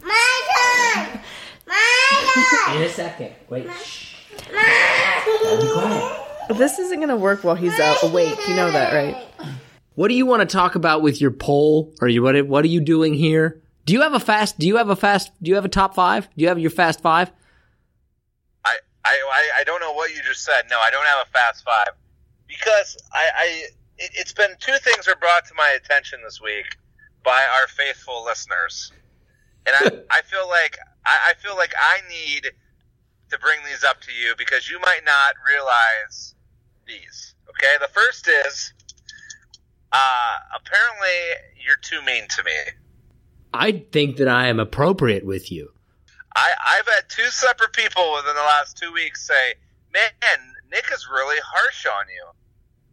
[0.00, 1.20] My turn!
[1.66, 2.76] My turn.
[2.76, 3.32] In a second.
[3.48, 3.66] Wait.
[3.72, 4.14] Shh.
[4.52, 6.20] Gotta be quiet.
[6.56, 8.38] This isn't going to work while he's out oh, awake.
[8.46, 9.16] You know that, right?
[9.94, 11.92] What do you want to talk about with your poll?
[12.00, 12.46] Or you what?
[12.46, 13.60] What are you doing here?
[13.84, 14.58] Do you have a fast?
[14.58, 15.30] Do you have a fast?
[15.42, 16.28] Do you have a top five?
[16.36, 17.30] Do you have your fast five?
[18.64, 20.62] I, I, I, don't know what you just said.
[20.70, 21.94] No, I don't have a fast five
[22.48, 23.46] because I, I
[23.98, 26.64] it, it's been two things were brought to my attention this week
[27.22, 28.92] by our faithful listeners,
[29.66, 32.50] and I, I feel like I, I feel like I need
[33.30, 36.34] to bring these up to you because you might not realize
[36.86, 37.34] these.
[37.50, 38.72] Okay, the first is
[39.92, 42.52] uh, apparently you're too mean to me.
[43.54, 45.70] I think that I am appropriate with you.
[46.36, 49.54] I, I've had two separate people within the last two weeks say,
[49.92, 50.10] "Man,
[50.70, 52.26] Nick is really harsh on you.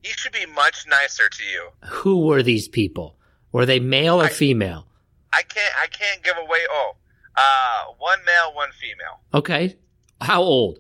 [0.04, 3.18] He should be much nicer to you." Who were these people?
[3.52, 4.88] Were they male or I- female?
[5.34, 5.74] I can't.
[5.82, 6.60] I can't give away.
[6.70, 6.92] Oh,
[7.36, 9.22] uh, one male, one female.
[9.34, 9.78] Okay.
[10.20, 10.80] How old?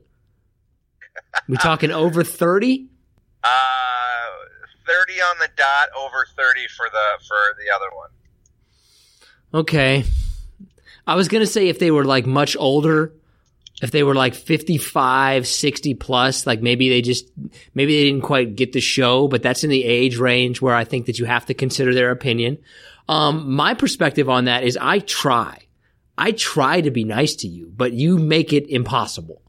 [1.48, 2.88] We talking over 30?
[3.44, 3.50] Uh,
[4.86, 8.10] thirty on the dot, over thirty for the for the other one.
[9.54, 10.04] Okay.
[11.06, 13.14] I was going to say if they were like much older,
[13.82, 17.26] if they were like 55, 60 plus, like maybe they just,
[17.74, 20.84] maybe they didn't quite get the show, but that's in the age range where I
[20.84, 22.60] think that you have to consider their opinion.
[23.10, 25.58] Um, my perspective on that is I try.
[26.18, 29.42] I try to be nice to you, but you make it impossible.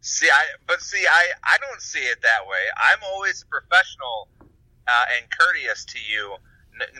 [0.00, 2.64] See, I but see, I I don't see it that way.
[2.76, 4.28] I'm always professional
[4.86, 6.36] uh, and courteous to you,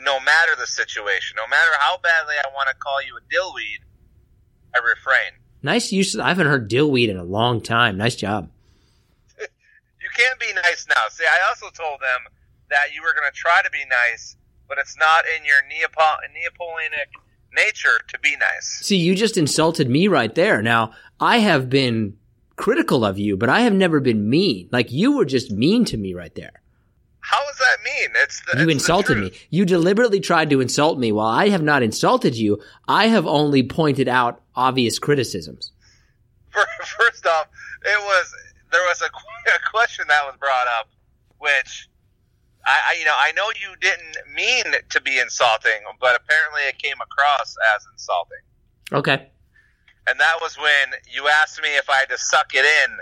[0.03, 3.83] no matter the situation, no matter how badly I want to call you a dillweed.
[4.75, 5.39] I refrain.
[5.63, 6.15] Nice use.
[6.15, 7.97] Of, I haven't heard dillweed in a long time.
[7.97, 8.49] Nice job.
[10.01, 11.03] You can't be nice now.
[11.09, 12.33] See, I also told them
[12.69, 14.35] that you were going to try to be nice,
[14.67, 17.11] but it's not in your Neapo- Neapolitanic
[17.53, 18.79] nature to be nice.
[18.81, 20.61] See, you just insulted me right there.
[20.61, 22.17] Now, I have been
[22.55, 24.69] critical of you, but I have never been mean.
[24.71, 26.61] Like you were just mean to me right there.
[27.29, 28.09] How does that mean?
[28.15, 29.31] It's the, You it's insulted me.
[29.51, 31.11] You deliberately tried to insult me.
[31.11, 35.71] While I have not insulted you, I have only pointed out obvious criticisms.
[36.51, 37.47] first off,
[37.85, 38.33] it was
[38.71, 40.89] there was a, a question that was brought up,
[41.37, 41.87] which
[42.65, 46.79] I, I, you know, I know you didn't mean to be insulting, but apparently it
[46.79, 48.39] came across as insulting.
[48.91, 49.29] Okay.
[50.07, 52.97] And that was when you asked me if I had to suck it in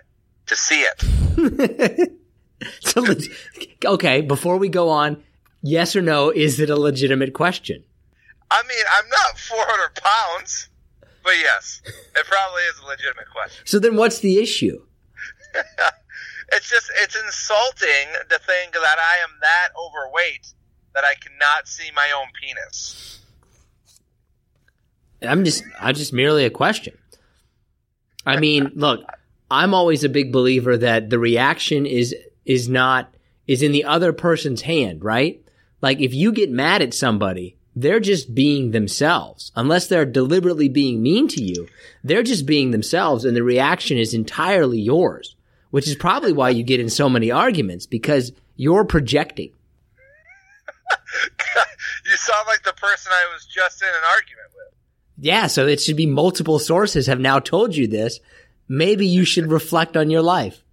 [0.47, 2.11] to see it.
[2.79, 3.05] so,
[3.85, 5.23] okay, before we go on,
[5.61, 7.83] yes or no, is it a legitimate question?
[8.49, 10.69] I mean, I'm not 400 pounds,
[11.23, 13.63] but yes, it probably is a legitimate question.
[13.65, 14.79] So then what's the issue?
[16.53, 20.53] It's just, it's insulting to think that I am that overweight
[20.95, 23.19] that I cannot see my own penis.
[25.21, 26.97] I'm just I'm just merely a question.
[28.25, 29.03] I mean, look,
[29.49, 32.15] I'm always a big believer that the reaction is
[32.47, 33.13] is not
[33.45, 35.41] is in the other person's hand, right?
[35.81, 39.51] Like if you get mad at somebody, they're just being themselves.
[39.55, 41.67] Unless they're deliberately being mean to you,
[42.03, 45.35] they're just being themselves and the reaction is entirely yours,
[45.69, 49.51] which is probably why you get in so many arguments because you're projecting.
[52.05, 54.73] you sound like the person I was just in an argument with.
[55.19, 58.19] Yeah, so it should be multiple sources have now told you this.
[58.67, 60.63] Maybe you should reflect on your life.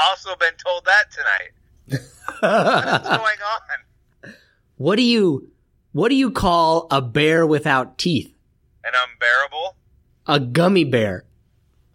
[0.00, 1.50] Also been told that tonight.
[2.40, 4.34] What's going on?
[4.76, 5.50] What do you
[5.92, 8.34] what do you call a bear without teeth?
[8.84, 9.76] An unbearable?
[10.26, 11.24] A gummy bear.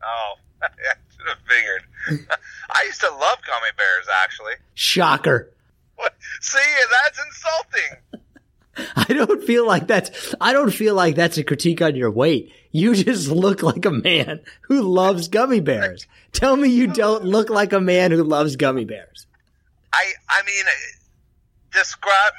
[0.04, 0.68] Oh, I
[1.10, 2.28] should have figured.
[2.70, 4.54] I used to love gummy bears, actually.
[4.74, 5.52] Shocker.
[5.96, 6.16] What?
[6.40, 6.60] See,
[7.04, 8.24] that's insulting.
[8.96, 12.52] I don't feel like that's I don't feel like that's a critique on your weight.
[12.72, 16.06] You just look like a man who loves gummy bears.
[16.32, 19.26] Tell me you don't look like a man who loves gummy bears.
[19.92, 20.66] I, I mean,
[21.74, 22.34] describe.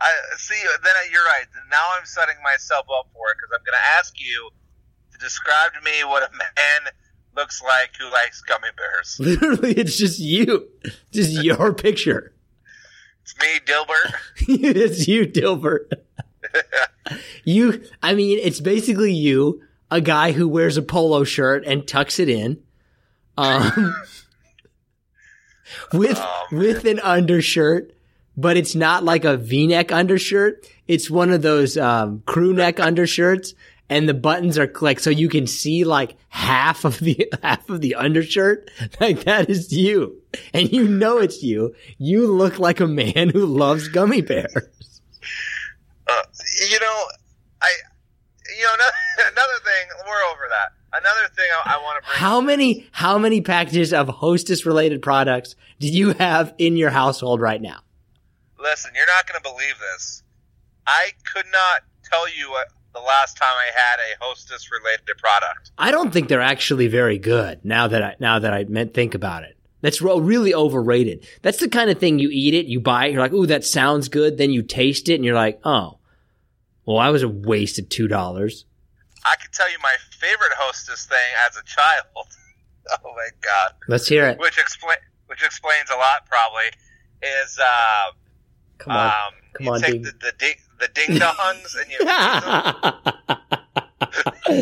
[0.00, 0.60] I see.
[0.82, 1.44] Then you're right.
[1.70, 4.50] Now I'm setting myself up for it because I'm going to ask you
[5.12, 6.92] to describe to me what a man
[7.36, 9.16] looks like who likes gummy bears.
[9.20, 10.68] Literally, it's just you,
[11.12, 12.32] just your picture.
[13.30, 14.14] It's me, Dilbert.
[14.76, 15.92] it's you, Dilbert.
[17.44, 22.18] you, I mean, it's basically you, a guy who wears a polo shirt and tucks
[22.18, 22.60] it in,
[23.36, 23.94] um,
[25.92, 27.92] with Oh, with an undershirt,
[28.36, 30.66] but it's not like a V-neck undershirt.
[30.88, 33.54] It's one of those um, crew neck undershirts,
[33.90, 37.82] and the buttons are like so you can see like half of the half of
[37.82, 38.70] the undershirt.
[39.00, 40.22] Like that is you,
[40.54, 41.74] and you know it's you.
[41.98, 45.00] You look like a man who loves gummy bears.
[46.08, 46.22] Uh,
[46.70, 47.04] you know,
[47.60, 47.70] I,
[48.56, 49.88] you know, another, another thing.
[50.06, 50.72] We're over that.
[50.92, 52.18] Another thing I, I want to bring.
[52.18, 57.40] How many how many packages of hostess related products do you have in your household
[57.40, 57.80] right now?
[58.60, 60.22] Listen, you're not going to believe this.
[60.86, 65.70] I could not tell you what the last time I had a hostess related product.
[65.78, 67.64] I don't think they're actually very good.
[67.64, 71.26] Now that I now that I meant think about it, that's really overrated.
[71.42, 73.64] That's the kind of thing you eat it, you buy it, you're like, ooh, that
[73.64, 74.38] sounds good.
[74.38, 75.98] Then you taste it, and you're like, oh,
[76.84, 78.64] well, I was a waste of two dollars.
[79.24, 82.04] I can tell you my favorite hostess thing as a child.
[83.04, 83.74] oh my god!
[83.88, 84.38] Let's hear it.
[84.38, 86.26] Which explain which explains a lot.
[86.26, 86.64] Probably
[87.22, 88.10] is uh,
[88.80, 89.12] Come on, um,
[89.52, 90.02] come you on, take ding.
[90.02, 91.98] the the ding, the ding dongs and you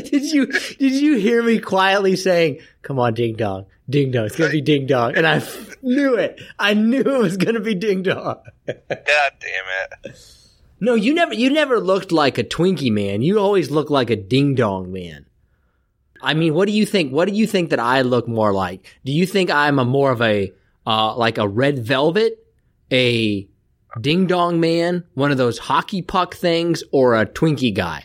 [0.10, 4.26] did you did you hear me quietly saying, "Come on, ding dong, ding dong"?
[4.26, 5.40] It's gonna be ding dong, and I
[5.82, 6.40] knew it.
[6.58, 8.40] I knew it was gonna be ding dong.
[8.66, 9.64] God damn
[10.04, 10.16] it!
[10.80, 13.22] No, you never you never looked like a Twinkie man.
[13.22, 15.26] You always looked like a ding dong man.
[16.20, 17.12] I mean, what do you think?
[17.12, 18.84] What do you think that I look more like?
[19.04, 20.52] Do you think I'm a more of a
[20.86, 22.44] uh, like a red velvet,
[22.90, 23.48] a
[24.00, 28.04] ding dong man, one of those hockey puck things, or a Twinkie guy?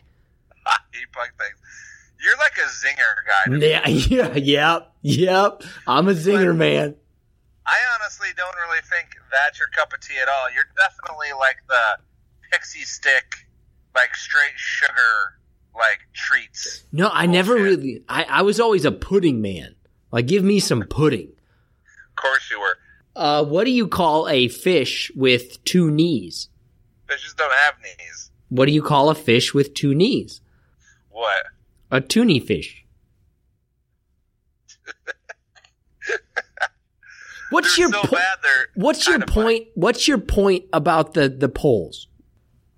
[0.94, 1.58] You fuck things.
[2.24, 3.58] You're like a zinger guy.
[3.68, 5.64] Yeah, yeah, yep, yep.
[5.88, 6.96] I'm a zinger man.
[7.66, 10.52] I honestly don't really think that's your cup of tea at all.
[10.54, 12.00] You're definitely like the
[12.52, 13.48] pixie stick,
[13.96, 15.40] like straight sugar,
[15.76, 16.84] like treats.
[16.92, 18.04] No, I never really.
[18.08, 19.76] I, I was always a pudding man.
[20.12, 21.30] Like, give me some pudding.
[21.30, 22.78] Of course you were.
[23.16, 26.50] Uh, what do you call a fish with two knees?
[27.08, 28.32] Fishes don't have knees.
[28.50, 30.42] What do you call a fish with two knees?
[31.10, 31.46] What?
[31.92, 32.86] A toonie fish.
[37.52, 38.18] What's They're your so po-.
[38.76, 39.68] What's your point?
[39.76, 42.08] What's your point about the the polls?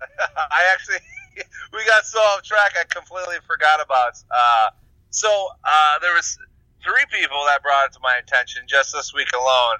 [0.00, 0.98] I actually,
[1.72, 2.74] we got so off track.
[2.78, 4.12] I completely forgot about.
[4.30, 4.70] Uh,
[5.08, 6.38] so uh, there was
[6.84, 9.78] three people that brought it to my attention just this week alone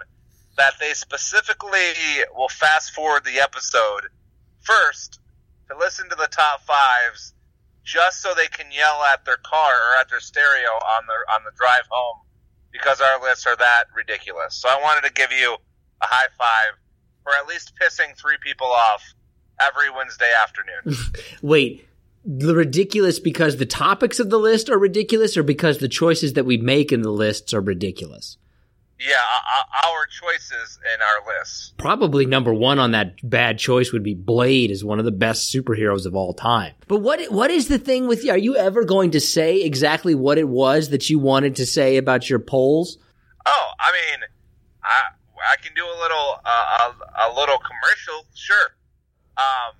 [0.56, 4.08] that they specifically will fast forward the episode
[4.60, 5.20] first
[5.70, 7.34] to listen to the top fives
[7.84, 11.44] just so they can yell at their car or at their stereo on the on
[11.44, 12.18] the drive home
[12.72, 14.54] because our lists are that ridiculous.
[14.54, 15.56] So I wanted to give you
[16.02, 16.78] a high five
[17.22, 19.02] for at least pissing three people off
[19.60, 20.98] every Wednesday afternoon.
[21.42, 21.88] Wait,
[22.24, 26.44] the ridiculous because the topics of the list are ridiculous, or because the choices that
[26.44, 28.36] we make in the lists are ridiculous?
[28.98, 31.74] Yeah, uh, our choices in our lists.
[31.76, 35.52] Probably number one on that bad choice would be Blade is one of the best
[35.52, 36.72] superheroes of all time.
[36.88, 38.30] But what what is the thing with you?
[38.30, 41.98] Are you ever going to say exactly what it was that you wanted to say
[41.98, 42.98] about your polls?
[43.44, 44.20] Oh, I mean,
[44.82, 45.02] I
[45.52, 48.76] I can do a little uh, a, a little commercial, sure.
[49.36, 49.74] Um,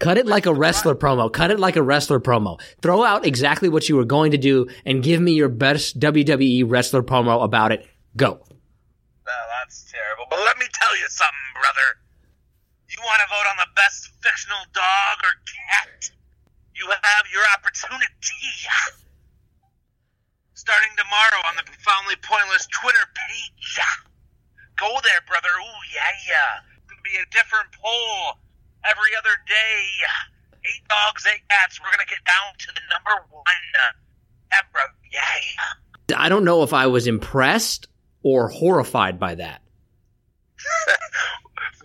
[0.00, 1.30] Cut it like a wrestler promo.
[1.30, 2.58] Cut it like a wrestler promo.
[2.80, 6.64] Throw out exactly what you were going to do and give me your best WWE
[6.66, 7.86] wrestler promo about it.
[8.16, 8.42] Go.
[9.26, 10.26] No, that's terrible.
[10.28, 12.02] But let me tell you something, brother.
[12.90, 16.10] You want to vote on the best fictional dog or cat?
[16.74, 18.50] You have your opportunity.
[20.54, 23.78] Starting tomorrow on the Profoundly Pointless Twitter page.
[24.74, 25.54] Go there, brother.
[25.54, 26.66] Ooh, yeah, yeah.
[26.90, 28.42] It'll be a different poll
[28.82, 29.86] every other day.
[30.66, 31.78] Eight dogs, eight cats.
[31.78, 33.62] We're going to get down to the number one.
[34.50, 34.82] Yeah, bro.
[35.12, 36.18] Yeah.
[36.18, 37.86] I don't know if I was impressed
[38.22, 39.62] or horrified by that.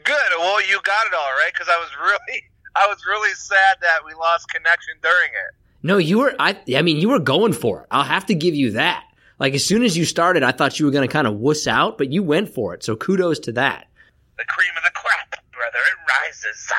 [0.03, 0.15] Good.
[0.37, 2.43] Well, you got it all right because I was really,
[2.75, 5.55] I was really sad that we lost connection during it.
[5.83, 6.35] No, you were.
[6.39, 6.57] I.
[6.75, 7.87] I mean, you were going for it.
[7.91, 9.03] I'll have to give you that.
[9.39, 11.67] Like as soon as you started, I thought you were going to kind of wuss
[11.67, 12.83] out, but you went for it.
[12.83, 13.87] So kudos to that.
[14.37, 15.77] The cream of the crop, brother.
[15.77, 16.71] It rises.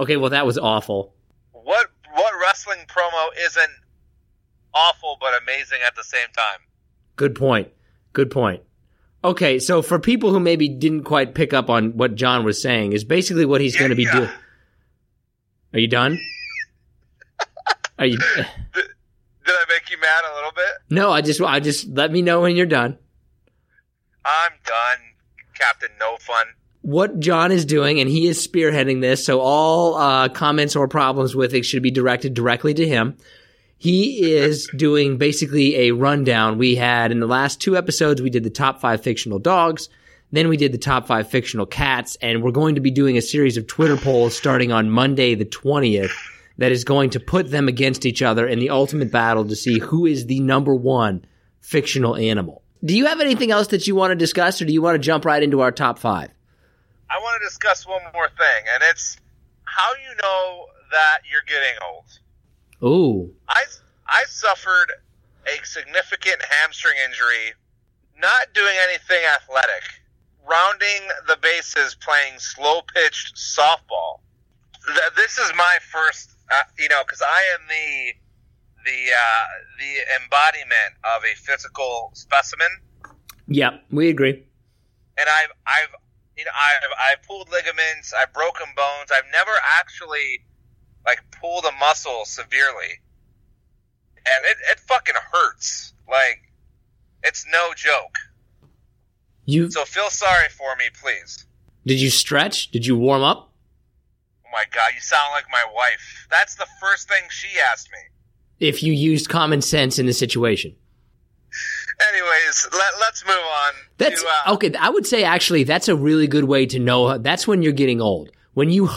[0.00, 1.14] Okay, well that was awful.
[1.52, 3.72] What what wrestling promo isn't
[4.74, 6.60] awful but amazing at the same time?
[7.16, 7.68] Good point.
[8.12, 8.62] Good point.
[9.24, 12.92] Okay, so for people who maybe didn't quite pick up on what John was saying,
[12.92, 14.12] is basically what he's going to be Yeah.
[14.12, 14.30] doing.
[15.74, 16.18] Are you done?
[17.98, 18.18] Are you?
[18.18, 18.44] Did,
[18.74, 18.84] did
[19.54, 20.66] I make you mad a little bit?
[20.90, 22.98] No, I just, I just let me know when you're done.
[24.24, 24.98] I'm done,
[25.54, 26.46] Captain No Fun.
[26.82, 31.34] What John is doing, and he is spearheading this, so all uh, comments or problems
[31.36, 33.16] with it should be directed directly to him.
[33.82, 36.56] He is doing basically a rundown.
[36.56, 39.88] We had in the last two episodes, we did the top five fictional dogs.
[40.30, 43.20] Then we did the top five fictional cats, and we're going to be doing a
[43.20, 46.12] series of Twitter polls starting on Monday, the 20th,
[46.58, 49.80] that is going to put them against each other in the ultimate battle to see
[49.80, 51.26] who is the number one
[51.60, 52.62] fictional animal.
[52.84, 55.00] Do you have anything else that you want to discuss, or do you want to
[55.00, 56.30] jump right into our top five?
[57.10, 59.16] I want to discuss one more thing, and it's
[59.64, 62.20] how you know that you're getting old.
[62.82, 63.32] Ooh.
[63.48, 63.64] I
[64.06, 64.92] I suffered
[65.46, 67.54] a significant hamstring injury,
[68.18, 69.82] not doing anything athletic,
[70.48, 74.20] rounding the bases, playing slow pitched softball.
[75.16, 78.12] This is my first, uh, you know, because I am the
[78.84, 79.44] the uh,
[79.78, 82.68] the embodiment of a physical specimen,
[83.46, 84.42] Yeah, we agree.
[85.18, 85.94] and I've I've
[86.36, 90.44] you know I've I've pulled ligaments, I've broken bones, I've never actually
[91.06, 93.00] like pull the muscle severely,
[94.26, 95.94] and it it fucking hurts.
[96.08, 96.42] Like
[97.24, 98.18] it's no joke.
[99.44, 101.46] You So feel sorry for me, please.
[101.86, 102.70] did you stretch?
[102.70, 103.50] Did you warm up?
[104.46, 106.26] Oh my god, you sound like my wife.
[106.30, 107.98] That's the first thing she asked me.
[108.66, 110.76] If you used common sense in the situation.
[112.12, 113.72] Anyways, let, let's move on.
[113.98, 114.72] That's to, uh, okay.
[114.78, 117.18] I would say actually that's a really good way to know.
[117.18, 118.30] That's when you're getting old.
[118.54, 118.88] When you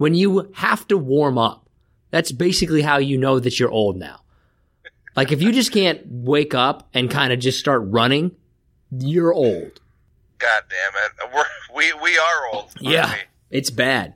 [0.00, 1.68] when you have to warm up.
[2.10, 4.20] That's basically how you know that you're old now.
[5.14, 8.34] Like if you just can't wake up and kind of just start running,
[8.90, 9.78] you're old.
[10.38, 11.44] God damn it, We're,
[11.76, 12.72] we we are old.
[12.80, 13.58] Yeah, we?
[13.58, 14.14] it's bad.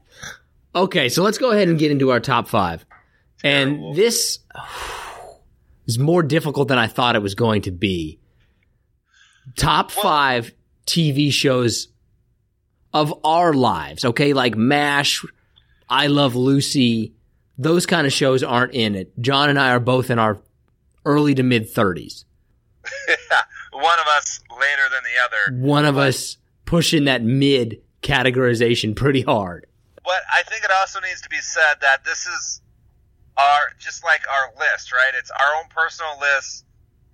[0.74, 2.86] Okay, so let's go ahead and get into our top five.
[3.44, 4.38] And this
[5.86, 8.18] is more difficult than I thought it was going to be.
[9.58, 10.50] Top five
[10.86, 11.88] TV shows
[12.94, 14.32] of our lives, okay?
[14.32, 15.26] Like MASH,
[15.94, 17.14] I Love Lucy,
[17.56, 19.12] those kind of shows aren't in it.
[19.20, 20.38] John and I are both in our
[21.04, 22.24] early to mid 30s.
[23.72, 25.62] One of us later than the other.
[25.64, 29.66] One of us pushing that mid categorization pretty hard.
[30.04, 32.60] But I think it also needs to be said that this is
[33.36, 35.12] our just like our list, right?
[35.16, 36.64] It's our own personal list,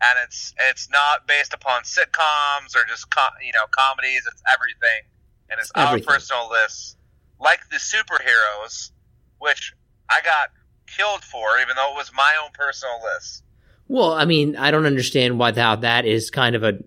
[0.03, 4.23] and it's it's not based upon sitcoms or just com- you know comedies.
[4.33, 5.03] It's everything,
[5.51, 6.09] and it's Everything.
[6.09, 6.97] our personal list,
[7.41, 8.91] like the superheroes,
[9.39, 9.75] which
[10.09, 10.51] I got
[10.87, 13.43] killed for, even though it was my own personal list.
[13.89, 16.79] Well, I mean, I don't understand why how that is kind of a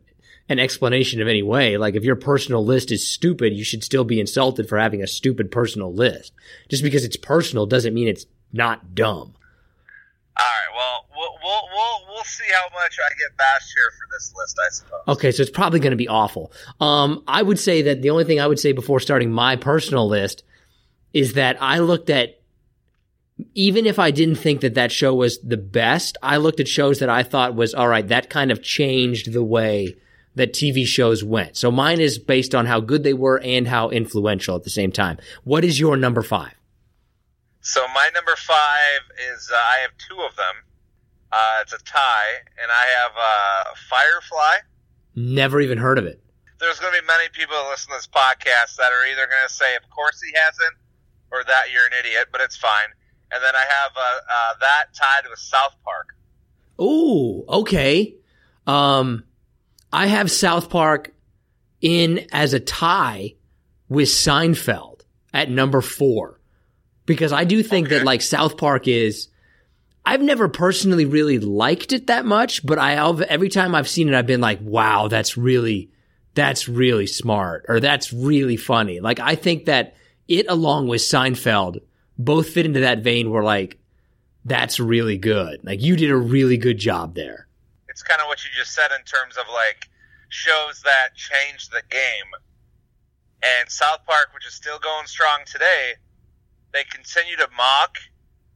[0.50, 1.78] an explanation of any way.
[1.78, 5.08] Like, if your personal list is stupid, you should still be insulted for having a
[5.08, 6.34] stupid personal list.
[6.70, 9.36] Just because it's personal doesn't mean it's not dumb.
[10.36, 10.76] All right.
[10.76, 14.70] Well, we'll we'll we'll, see how much I get bashed here for this list, I
[14.72, 15.18] suppose.
[15.18, 16.52] Okay, so it's probably going to be awful.
[16.80, 20.08] Um, I would say that the only thing I would say before starting my personal
[20.08, 20.44] list
[21.14, 22.42] is that I looked at,
[23.54, 27.00] even if I didn't think that that show was the best, I looked at shows
[27.00, 28.08] that I thought was all right.
[28.08, 29.96] That kind of changed the way
[30.36, 31.58] that TV shows went.
[31.58, 34.92] So mine is based on how good they were and how influential at the same
[34.92, 35.20] time.
[35.44, 36.54] What is your number five?
[37.64, 39.02] So my number five
[39.32, 40.56] is uh, I have two of them.
[41.32, 44.68] Uh, it's a tie, and I have uh, Firefly.
[45.16, 46.22] Never even heard of it.
[46.60, 49.48] There's going to be many people that listen to this podcast that are either going
[49.48, 50.76] to say, "Of course he hasn't,"
[51.32, 52.90] or "That you're an idiot," but it's fine.
[53.32, 56.16] And then I have uh, uh, that tied with South Park.
[56.82, 58.16] Ooh, okay.
[58.68, 59.24] Um,
[59.94, 61.14] I have South Park
[61.80, 63.36] in as a tie
[63.88, 65.02] with Seinfeld
[65.34, 66.42] at number four
[67.06, 67.98] because I do think Okay.
[68.00, 69.28] that like South Park is.
[70.06, 72.96] I've never personally really liked it that much, but I
[73.30, 75.92] every time I've seen it, I've been like, "Wow, that's really,
[76.34, 79.96] that's really smart," or "That's really funny." Like I think that
[80.28, 81.78] it, along with Seinfeld,
[82.18, 83.78] both fit into that vein where like,
[84.44, 85.62] that's really good.
[85.64, 87.48] Like you did a really good job there.
[87.88, 89.88] It's kind of what you just said in terms of like
[90.28, 92.30] shows that changed the game.
[93.42, 95.94] And South Park, which is still going strong today,
[96.74, 97.98] they continue to mock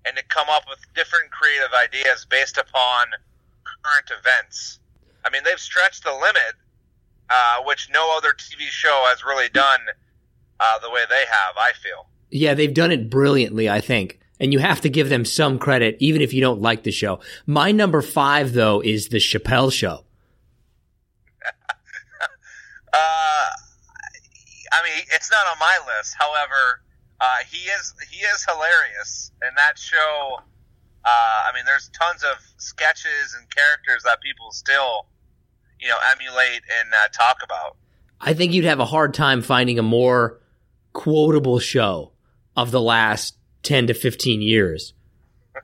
[0.06, 3.08] and to come up with different creative ideas based upon
[3.84, 4.80] current events.
[5.24, 6.56] I mean, they've stretched the limit,
[7.30, 9.80] uh, which no other TV show has really done
[10.60, 11.56] uh, the way they have.
[11.58, 12.08] I feel.
[12.30, 14.20] Yeah, they've done it brilliantly, I think.
[14.40, 17.20] And you have to give them some credit, even if you don't like the show.
[17.46, 20.04] My number five, though, is The Chappelle Show.
[22.94, 23.52] Uh,
[24.72, 26.16] I mean, it's not on my list.
[26.18, 26.82] However,
[27.20, 30.40] uh, he is he is hilarious, and that show.
[31.06, 35.06] Uh, I mean, there's tons of sketches and characters that people still,
[35.80, 37.78] you know, emulate and uh, talk about.
[38.20, 40.42] I think you'd have a hard time finding a more
[40.92, 42.12] quotable show
[42.58, 44.94] of the last 10 to 15 years.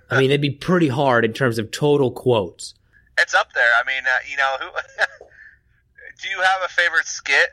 [0.09, 2.73] I mean, it'd be pretty hard in terms of total quotes.
[3.19, 3.71] It's up there.
[3.79, 4.69] I mean, uh, you know, who?
[6.21, 7.49] do you have a favorite skit?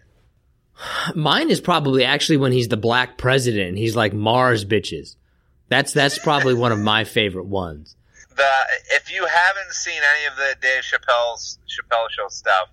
[1.14, 3.78] Mine is probably actually when he's the black president.
[3.78, 5.16] He's like Mars bitches.
[5.68, 7.96] That's that's probably one of my favorite ones.
[8.36, 8.50] The
[8.90, 12.70] if you haven't seen any of the Dave Chappelle's Chappelle show stuff,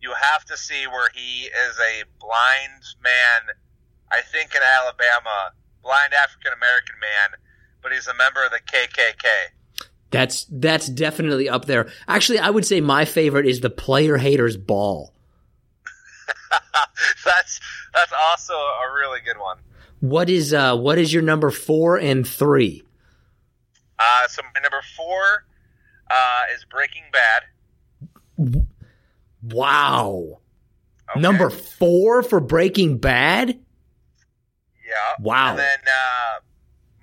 [0.00, 3.54] you have to see where he is a blind man.
[4.10, 7.38] I think in Alabama, blind African American man,
[7.82, 9.26] but he's a member of the KKK.
[10.10, 11.88] That's that's definitely up there.
[12.06, 15.12] Actually, I would say my favorite is the player haters ball.
[17.24, 17.60] that's
[17.94, 19.58] that's also a really good one.
[20.00, 22.82] What is uh what is your number 4 and 3?
[23.98, 25.44] Uh, so my number four
[26.10, 28.62] uh, is Breaking Bad.
[29.42, 30.40] Wow.
[31.10, 31.20] Okay.
[31.20, 33.50] Number 4 for Breaking Bad?
[33.50, 35.14] Yeah.
[35.20, 35.50] Wow.
[35.50, 36.40] And then uh,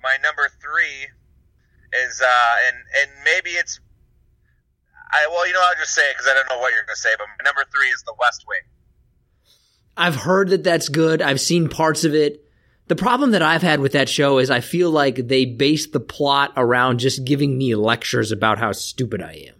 [0.02, 1.08] my number three
[1.92, 3.80] is, uh, and and maybe it's,
[5.10, 6.94] I well, you know, I'll just say it because I don't know what you're going
[6.94, 7.10] to say.
[7.18, 8.62] But my number three is The West Wing.
[9.96, 11.20] I've heard that that's good.
[11.20, 12.44] I've seen parts of it.
[12.88, 16.00] The problem that I've had with that show is I feel like they base the
[16.00, 19.54] plot around just giving me lectures about how stupid I am.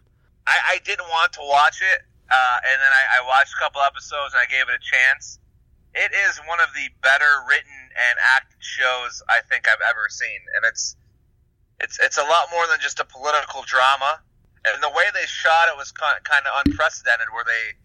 [0.47, 3.83] I, I didn't want to watch it, uh, and then I, I watched a couple
[3.83, 5.39] episodes and I gave it a chance.
[5.95, 10.41] It is one of the better written and acted shows I think I've ever seen,
[10.57, 10.97] and it's
[11.81, 14.21] it's it's a lot more than just a political drama.
[14.67, 17.79] And the way they shot it was kind kind of unprecedented, where they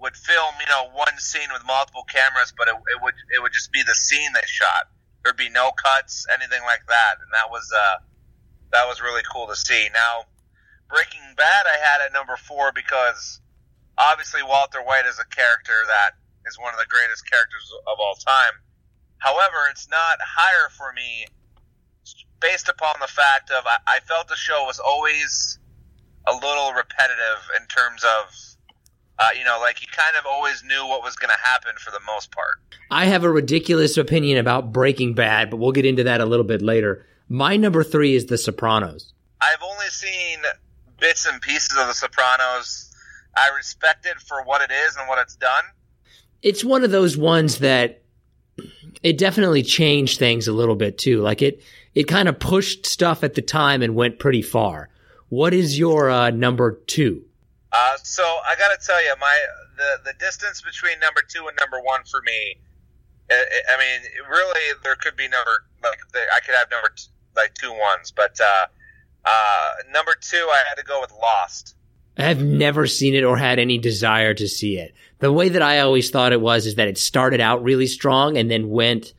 [0.00, 3.52] would film, you know, one scene with multiple cameras, but it, it would it would
[3.52, 4.88] just be the scene they shot.
[5.22, 7.96] There'd be no cuts, anything like that, and that was uh,
[8.72, 9.88] that was really cool to see.
[9.92, 10.24] Now,
[10.88, 13.40] Breaking Bad, I had at number four because
[13.98, 18.14] obviously Walter White is a character that is one of the greatest characters of all
[18.14, 18.56] time.
[19.18, 21.26] However, it's not higher for me
[22.40, 25.58] based upon the fact of I, I felt the show was always
[26.26, 28.32] a little repetitive in terms of
[29.20, 31.90] uh, you know, like he kind of always knew what was going to happen for
[31.90, 32.56] the most part.
[32.90, 36.44] I have a ridiculous opinion about Breaking Bad, but we'll get into that a little
[36.44, 37.06] bit later.
[37.28, 39.12] My number 3 is The Sopranos.
[39.40, 40.38] I've only seen
[40.98, 42.90] bits and pieces of The Sopranos.
[43.36, 45.64] I respect it for what it is and what it's done.
[46.42, 48.02] It's one of those ones that
[49.02, 51.20] it definitely changed things a little bit too.
[51.20, 51.62] Like it
[51.94, 54.88] it kind of pushed stuff at the time and went pretty far.
[55.28, 57.24] What is your uh, number 2?
[57.72, 59.36] Uh, so I got to tell you, my
[59.76, 62.58] the the distance between number two and number one for me,
[63.30, 65.98] I, I mean, really, there could be number like
[66.34, 67.04] I could have number t-
[67.36, 68.66] like two ones, but uh,
[69.24, 71.74] Uh, number two, I had to go with Lost.
[72.16, 74.94] I have never seen it or had any desire to see it.
[75.18, 78.36] The way that I always thought it was is that it started out really strong
[78.36, 79.12] and then went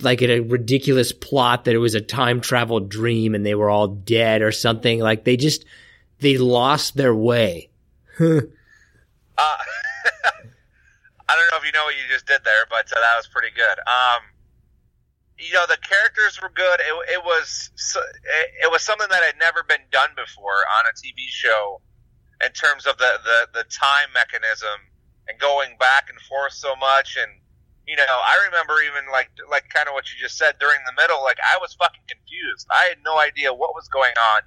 [0.00, 3.70] like in a ridiculous plot that it was a time travel dream and they were
[3.70, 4.98] all dead or something.
[4.98, 5.64] Like they just
[6.18, 7.69] they lost their way.
[9.38, 9.42] uh,
[11.28, 13.28] I don't know if you know what you just did there, but uh, that was
[13.28, 13.78] pretty good.
[13.86, 14.22] Um,
[15.38, 16.80] you know, the characters were good.
[16.80, 17.70] It, it was
[18.24, 21.80] it, it was something that had never been done before on a TV show
[22.44, 24.80] in terms of the, the, the time mechanism
[25.28, 27.30] and going back and forth so much and
[27.86, 30.94] you know, I remember even like like kind of what you just said during the
[31.00, 31.22] middle.
[31.24, 32.68] Like I was fucking confused.
[32.70, 34.42] I had no idea what was going on.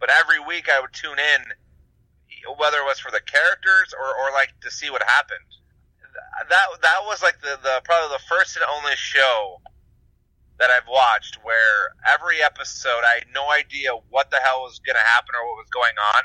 [0.00, 1.42] But every week I would tune in,
[2.58, 5.40] whether it was for the characters or, or like to see what happened.
[6.48, 9.60] That that was like the, the probably the first and only show
[10.58, 14.94] that I've watched where every episode I had no idea what the hell was going
[14.94, 16.22] to happen or what was going on,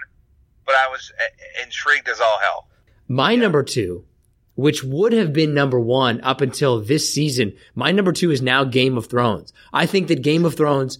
[0.65, 2.67] but I was eh, intrigued as all hell.
[3.07, 3.41] My yeah.
[3.41, 4.05] number two
[4.59, 7.53] which would have been number one up until this season.
[7.75, 9.53] My number two is now Game of Thrones.
[9.71, 10.99] I think that Game of Thrones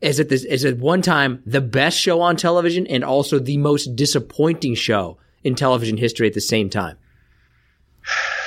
[0.00, 3.56] is at this is at one time the best show on television and also the
[3.58, 6.96] most disappointing show in television history at the same time.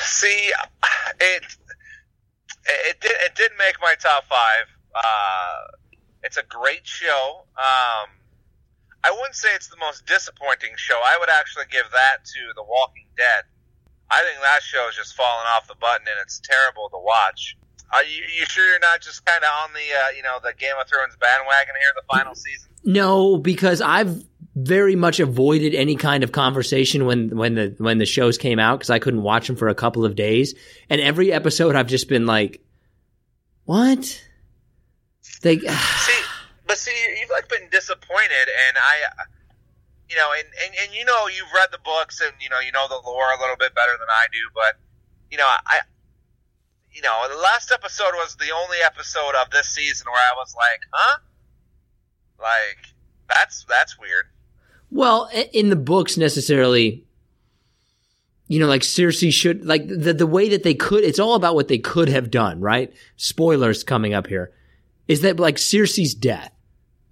[0.01, 0.51] See,
[1.19, 1.43] it
[2.65, 4.65] it did it did make my top five.
[4.95, 5.77] Uh,
[6.23, 7.43] it's a great show.
[7.57, 8.09] Um,
[9.03, 10.99] I wouldn't say it's the most disappointing show.
[11.03, 13.43] I would actually give that to The Walking Dead.
[14.09, 17.57] I think that show is just falling off the button, and it's terrible to watch.
[17.91, 20.53] Are you, you sure you're not just kind of on the uh, you know the
[20.57, 22.71] Game of Thrones bandwagon here, in the final season?
[22.83, 24.23] No, because I've
[24.55, 28.79] very much avoided any kind of conversation when when the when the shows came out
[28.79, 30.55] because I couldn't watch them for a couple of days,
[30.89, 32.61] and every episode I've just been like,
[33.65, 34.21] "What?"
[35.41, 36.21] They see,
[36.67, 39.23] but see, you've like been disappointed, and I
[40.13, 42.71] you know, and, and, and you know, you've read the books and, you know, you
[42.71, 44.77] know the lore a little bit better than I do, but,
[45.31, 45.81] you know, I,
[46.93, 50.55] you know, the last episode was the only episode of this season where I was
[50.55, 51.19] like, huh?
[52.39, 52.93] Like,
[53.27, 54.25] that's, that's weird.
[54.91, 57.05] Well, in the books necessarily,
[58.47, 61.55] you know, like Cersei should, like the, the way that they could, it's all about
[61.55, 62.93] what they could have done, right?
[63.17, 64.51] Spoilers coming up here.
[65.07, 66.51] Is that like Cersei's death?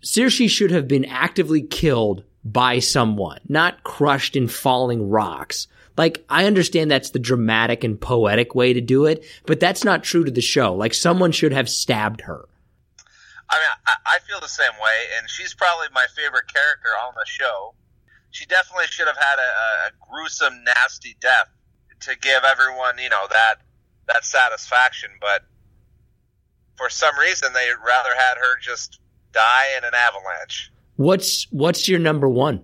[0.03, 5.67] Cersei should have been actively killed by someone, not crushed in falling rocks.
[5.97, 10.03] Like, I understand that's the dramatic and poetic way to do it, but that's not
[10.03, 10.73] true to the show.
[10.73, 12.47] Like, someone should have stabbed her.
[13.49, 17.13] I mean, I, I feel the same way, and she's probably my favorite character on
[17.15, 17.73] the show.
[18.31, 21.49] She definitely should have had a, a gruesome, nasty death
[22.01, 23.55] to give everyone, you know, that
[24.07, 25.09] that satisfaction.
[25.19, 25.43] But
[26.77, 28.99] for some reason, they rather had her just
[29.33, 30.71] die in an avalanche.
[30.95, 32.63] What's what's your number one?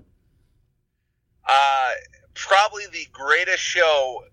[1.47, 1.91] Uh,
[2.37, 4.23] probably the greatest show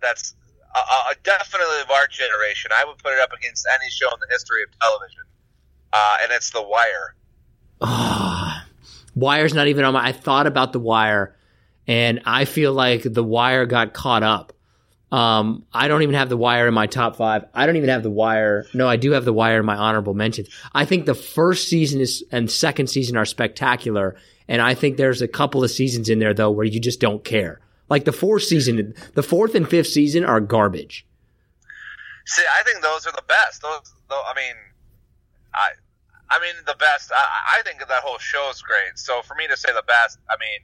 [0.00, 0.34] that's
[0.74, 2.70] uh, definitely of our generation.
[2.74, 5.22] I would put it up against any show in the history of television,
[5.92, 7.14] uh, and it's The Wire.
[7.80, 8.62] Oh,
[9.14, 10.08] Wire's not even on my.
[10.08, 11.36] I thought about The Wire,
[11.86, 14.52] and I feel like The Wire got caught up.
[15.12, 17.44] Um, I don't even have the wire in my top five.
[17.54, 18.66] I don't even have the wire.
[18.74, 20.48] No, I do have the wire in my honorable mentions.
[20.74, 24.16] I think the first season is and second season are spectacular.
[24.48, 27.24] And I think there's a couple of seasons in there though where you just don't
[27.24, 27.60] care.
[27.88, 31.06] Like the fourth season, the fourth and fifth season are garbage.
[32.26, 33.62] See, I think those are the best.
[33.62, 34.54] Those, I mean,
[35.54, 35.68] I,
[36.30, 37.12] I mean the best.
[37.12, 38.98] I, I think that whole show is great.
[38.98, 40.60] So for me to say the best, I mean,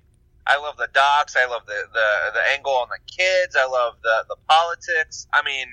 [0.47, 1.37] I love the docks.
[1.37, 3.55] I love the, the, the angle on the kids.
[3.57, 5.29] I love the, the politics.
[5.33, 5.69] I mean,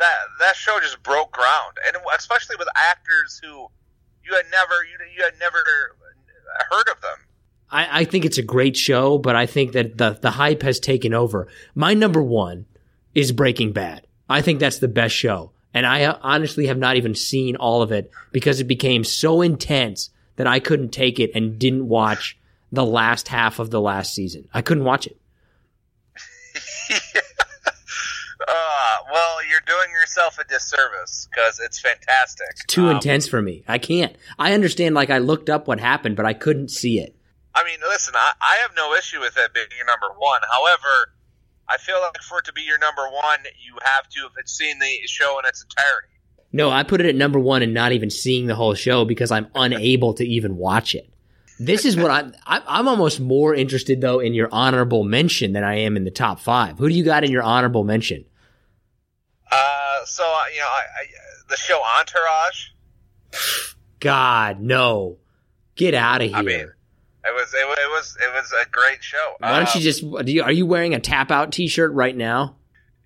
[0.00, 3.68] that that show just broke ground, and especially with actors who
[4.24, 5.62] you had never you, you had never
[6.70, 7.16] heard of them.
[7.70, 10.80] I, I think it's a great show, but I think that the the hype has
[10.80, 11.48] taken over.
[11.74, 12.66] My number one
[13.14, 14.06] is Breaking Bad.
[14.28, 17.92] I think that's the best show, and I honestly have not even seen all of
[17.92, 22.38] it because it became so intense that I couldn't take it and didn't watch
[22.72, 24.48] the last half of the last season.
[24.54, 25.16] I couldn't watch it.
[29.12, 32.46] well, you're doing yourself a disservice because it's fantastic.
[32.50, 33.64] It's too um, intense for me.
[33.68, 34.16] I can't.
[34.38, 34.94] I understand.
[34.94, 37.16] Like I looked up what happened, but I couldn't see it.
[37.54, 40.40] I mean, listen, I, I have no issue with it being your number one.
[40.52, 41.12] However,
[41.68, 44.78] I feel like for it to be your number one, you have to have seen
[44.78, 46.08] the show in its entirety.
[46.52, 49.30] No, I put it at number one and not even seeing the whole show because
[49.30, 51.08] I'm unable to even watch it.
[51.60, 55.76] This is what I'm, I'm almost more interested though in your honorable mention than I
[55.80, 56.78] am in the top five.
[56.78, 58.24] Who do you got in your honorable mention?
[60.00, 60.22] Uh, so,
[60.52, 61.06] you know, I, I,
[61.48, 62.68] the show Entourage.
[64.00, 65.18] God, no.
[65.76, 66.36] Get out of here.
[66.36, 69.34] I mean, it was it, it was it was a great show.
[69.38, 72.16] Why don't you Um, just do you, are you wearing a tap out t-shirt right
[72.16, 72.56] now?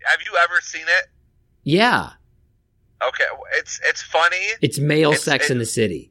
[0.04, 1.06] Have you ever seen it?
[1.62, 2.10] Yeah.
[3.06, 3.24] Okay,
[3.56, 4.36] it's it's funny.
[4.60, 6.10] It's male It's- sex it- in the city.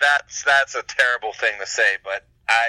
[0.00, 2.64] That's that's a terrible thing to say, but I.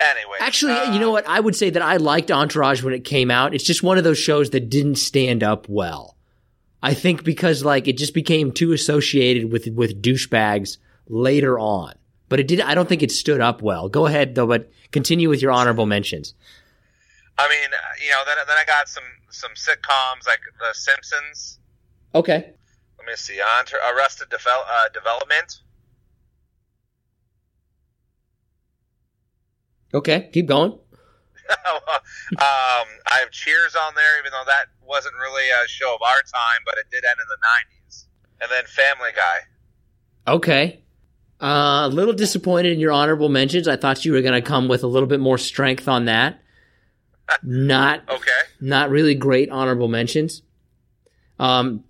[0.00, 1.28] Anyway, Actually, uh, you know what?
[1.28, 3.54] I would say that I liked Entourage when it came out.
[3.54, 6.16] It's just one of those shows that didn't stand up well.
[6.82, 10.78] I think because like it just became too associated with with douchebags
[11.08, 11.94] later on.
[12.30, 13.90] But it did I don't think it stood up well.
[13.90, 16.32] Go ahead though, but continue with your honorable mentions.
[17.36, 17.68] I mean,
[18.02, 21.58] you know, then then I got some some sitcoms like The Simpsons.
[22.14, 22.52] Okay.
[22.98, 25.60] Let me see, Arrested Devel- uh, Development.
[29.92, 30.72] Okay, keep going.
[30.72, 30.78] um,
[32.38, 36.60] I have Cheers on there, even though that wasn't really a show of our time,
[36.64, 37.38] but it did end in the
[37.88, 38.04] '90s.
[38.42, 40.32] And then Family Guy.
[40.32, 40.82] Okay.
[41.42, 43.66] Uh, a little disappointed in your honorable mentions.
[43.66, 46.40] I thought you were going to come with a little bit more strength on that.
[47.42, 48.30] Not Okay,
[48.60, 50.42] not really great honorable mentions.
[51.38, 51.84] Um,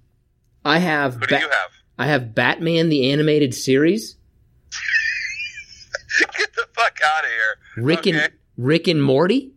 [0.67, 1.71] I have who do Ba- you have?
[1.99, 4.17] I have Batman the animated series,
[6.81, 8.11] fuck out of here, Rick Okay.
[8.13, 9.53] and Rick and Morty,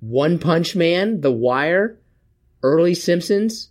[0.00, 1.98] One Punch Man, The Wire,
[2.62, 3.70] early Simpsons,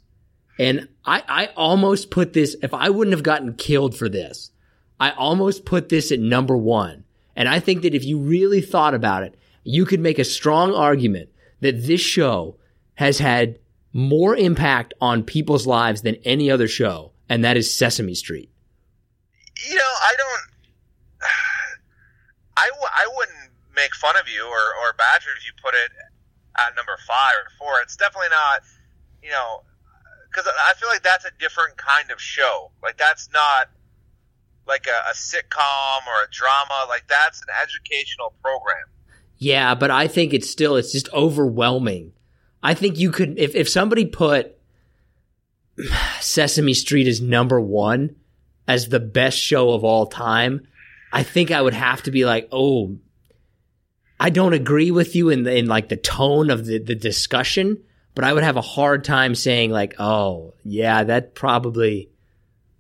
[0.59, 4.51] and I I almost put this if I wouldn't have gotten killed for this,
[4.99, 7.05] I almost put this at number one.
[7.35, 10.73] And I think that if you really thought about it, you could make a strong
[10.73, 11.29] argument
[11.61, 12.57] that this show
[12.95, 13.57] has had
[13.93, 18.49] more impact on people's lives than any other show, and that is Sesame Street.
[19.67, 20.41] You know, I don't.
[22.57, 23.51] I, w- I wouldn't
[23.81, 25.91] make fun of you or, or badger if you put it
[26.57, 27.81] at number five or four.
[27.81, 28.61] It's definitely not,
[29.23, 29.63] you know,
[30.29, 32.71] because I feel like that's a different kind of show.
[32.83, 33.69] Like that's not
[34.67, 36.85] like a, a sitcom or a drama.
[36.87, 38.85] Like that's an educational program.
[39.37, 42.13] Yeah, but I think it's still it's just overwhelming.
[42.61, 44.55] I think you could if if somebody put
[46.19, 48.15] Sesame Street as number 1
[48.67, 50.67] as the best show of all time,
[51.11, 52.97] I think I would have to be like, "Oh,
[54.23, 57.83] I don't agree with you in the, in like the tone of the the discussion,
[58.13, 62.09] but I would have a hard time saying like, "Oh, yeah, that probably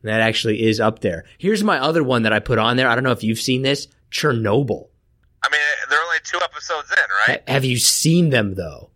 [0.03, 2.87] that actually is up there." Here's my other one that I put on there.
[2.87, 4.87] I don't know if you've seen this, Chernobyl.
[5.43, 5.59] I mean,
[5.89, 7.41] there are only two episodes in, right?
[7.47, 8.91] Ha- have you seen them though?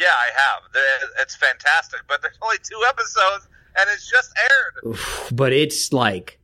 [0.00, 0.72] Yeah, I have.
[0.72, 3.48] The- It's fantastic, but there's only two episodes,
[3.78, 4.92] and it's just aired.
[4.94, 6.38] Oof, but it's like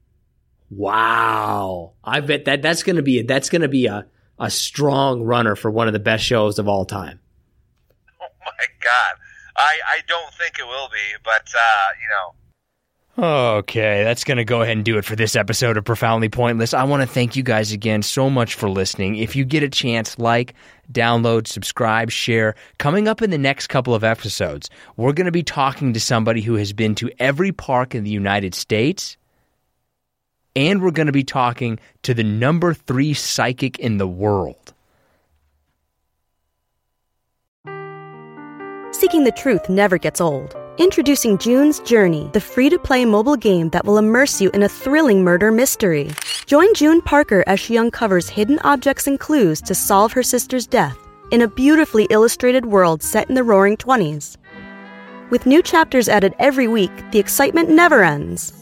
[0.75, 4.07] wow i bet that that's gonna be that's gonna be a,
[4.43, 7.19] a strong runner for one of the best shows of all time
[8.21, 9.15] Oh my god,
[9.57, 12.35] I I don't think it will be, but uh, you know.
[13.59, 16.73] Okay, that's going to go ahead and do it for this episode of Profoundly Pointless.
[16.73, 19.17] I want to thank you guys again so much for listening.
[19.17, 20.55] If you get a chance, like,
[20.91, 22.55] download, subscribe, share.
[22.79, 26.41] Coming up in the next couple of episodes, we're going to be talking to somebody
[26.41, 29.19] who has been to every park in the United States.
[30.55, 34.75] And we're going to be talking to the number three psychic in the world.
[38.93, 40.55] Seeking the truth never gets old.
[40.79, 44.69] Introducing June's Journey, the free to play mobile game that will immerse you in a
[44.69, 46.11] thrilling murder mystery.
[46.47, 50.97] Join June Parker as she uncovers hidden objects and clues to solve her sister's death
[51.31, 54.37] in a beautifully illustrated world set in the roaring 20s.
[55.31, 58.62] With new chapters added every week, the excitement never ends.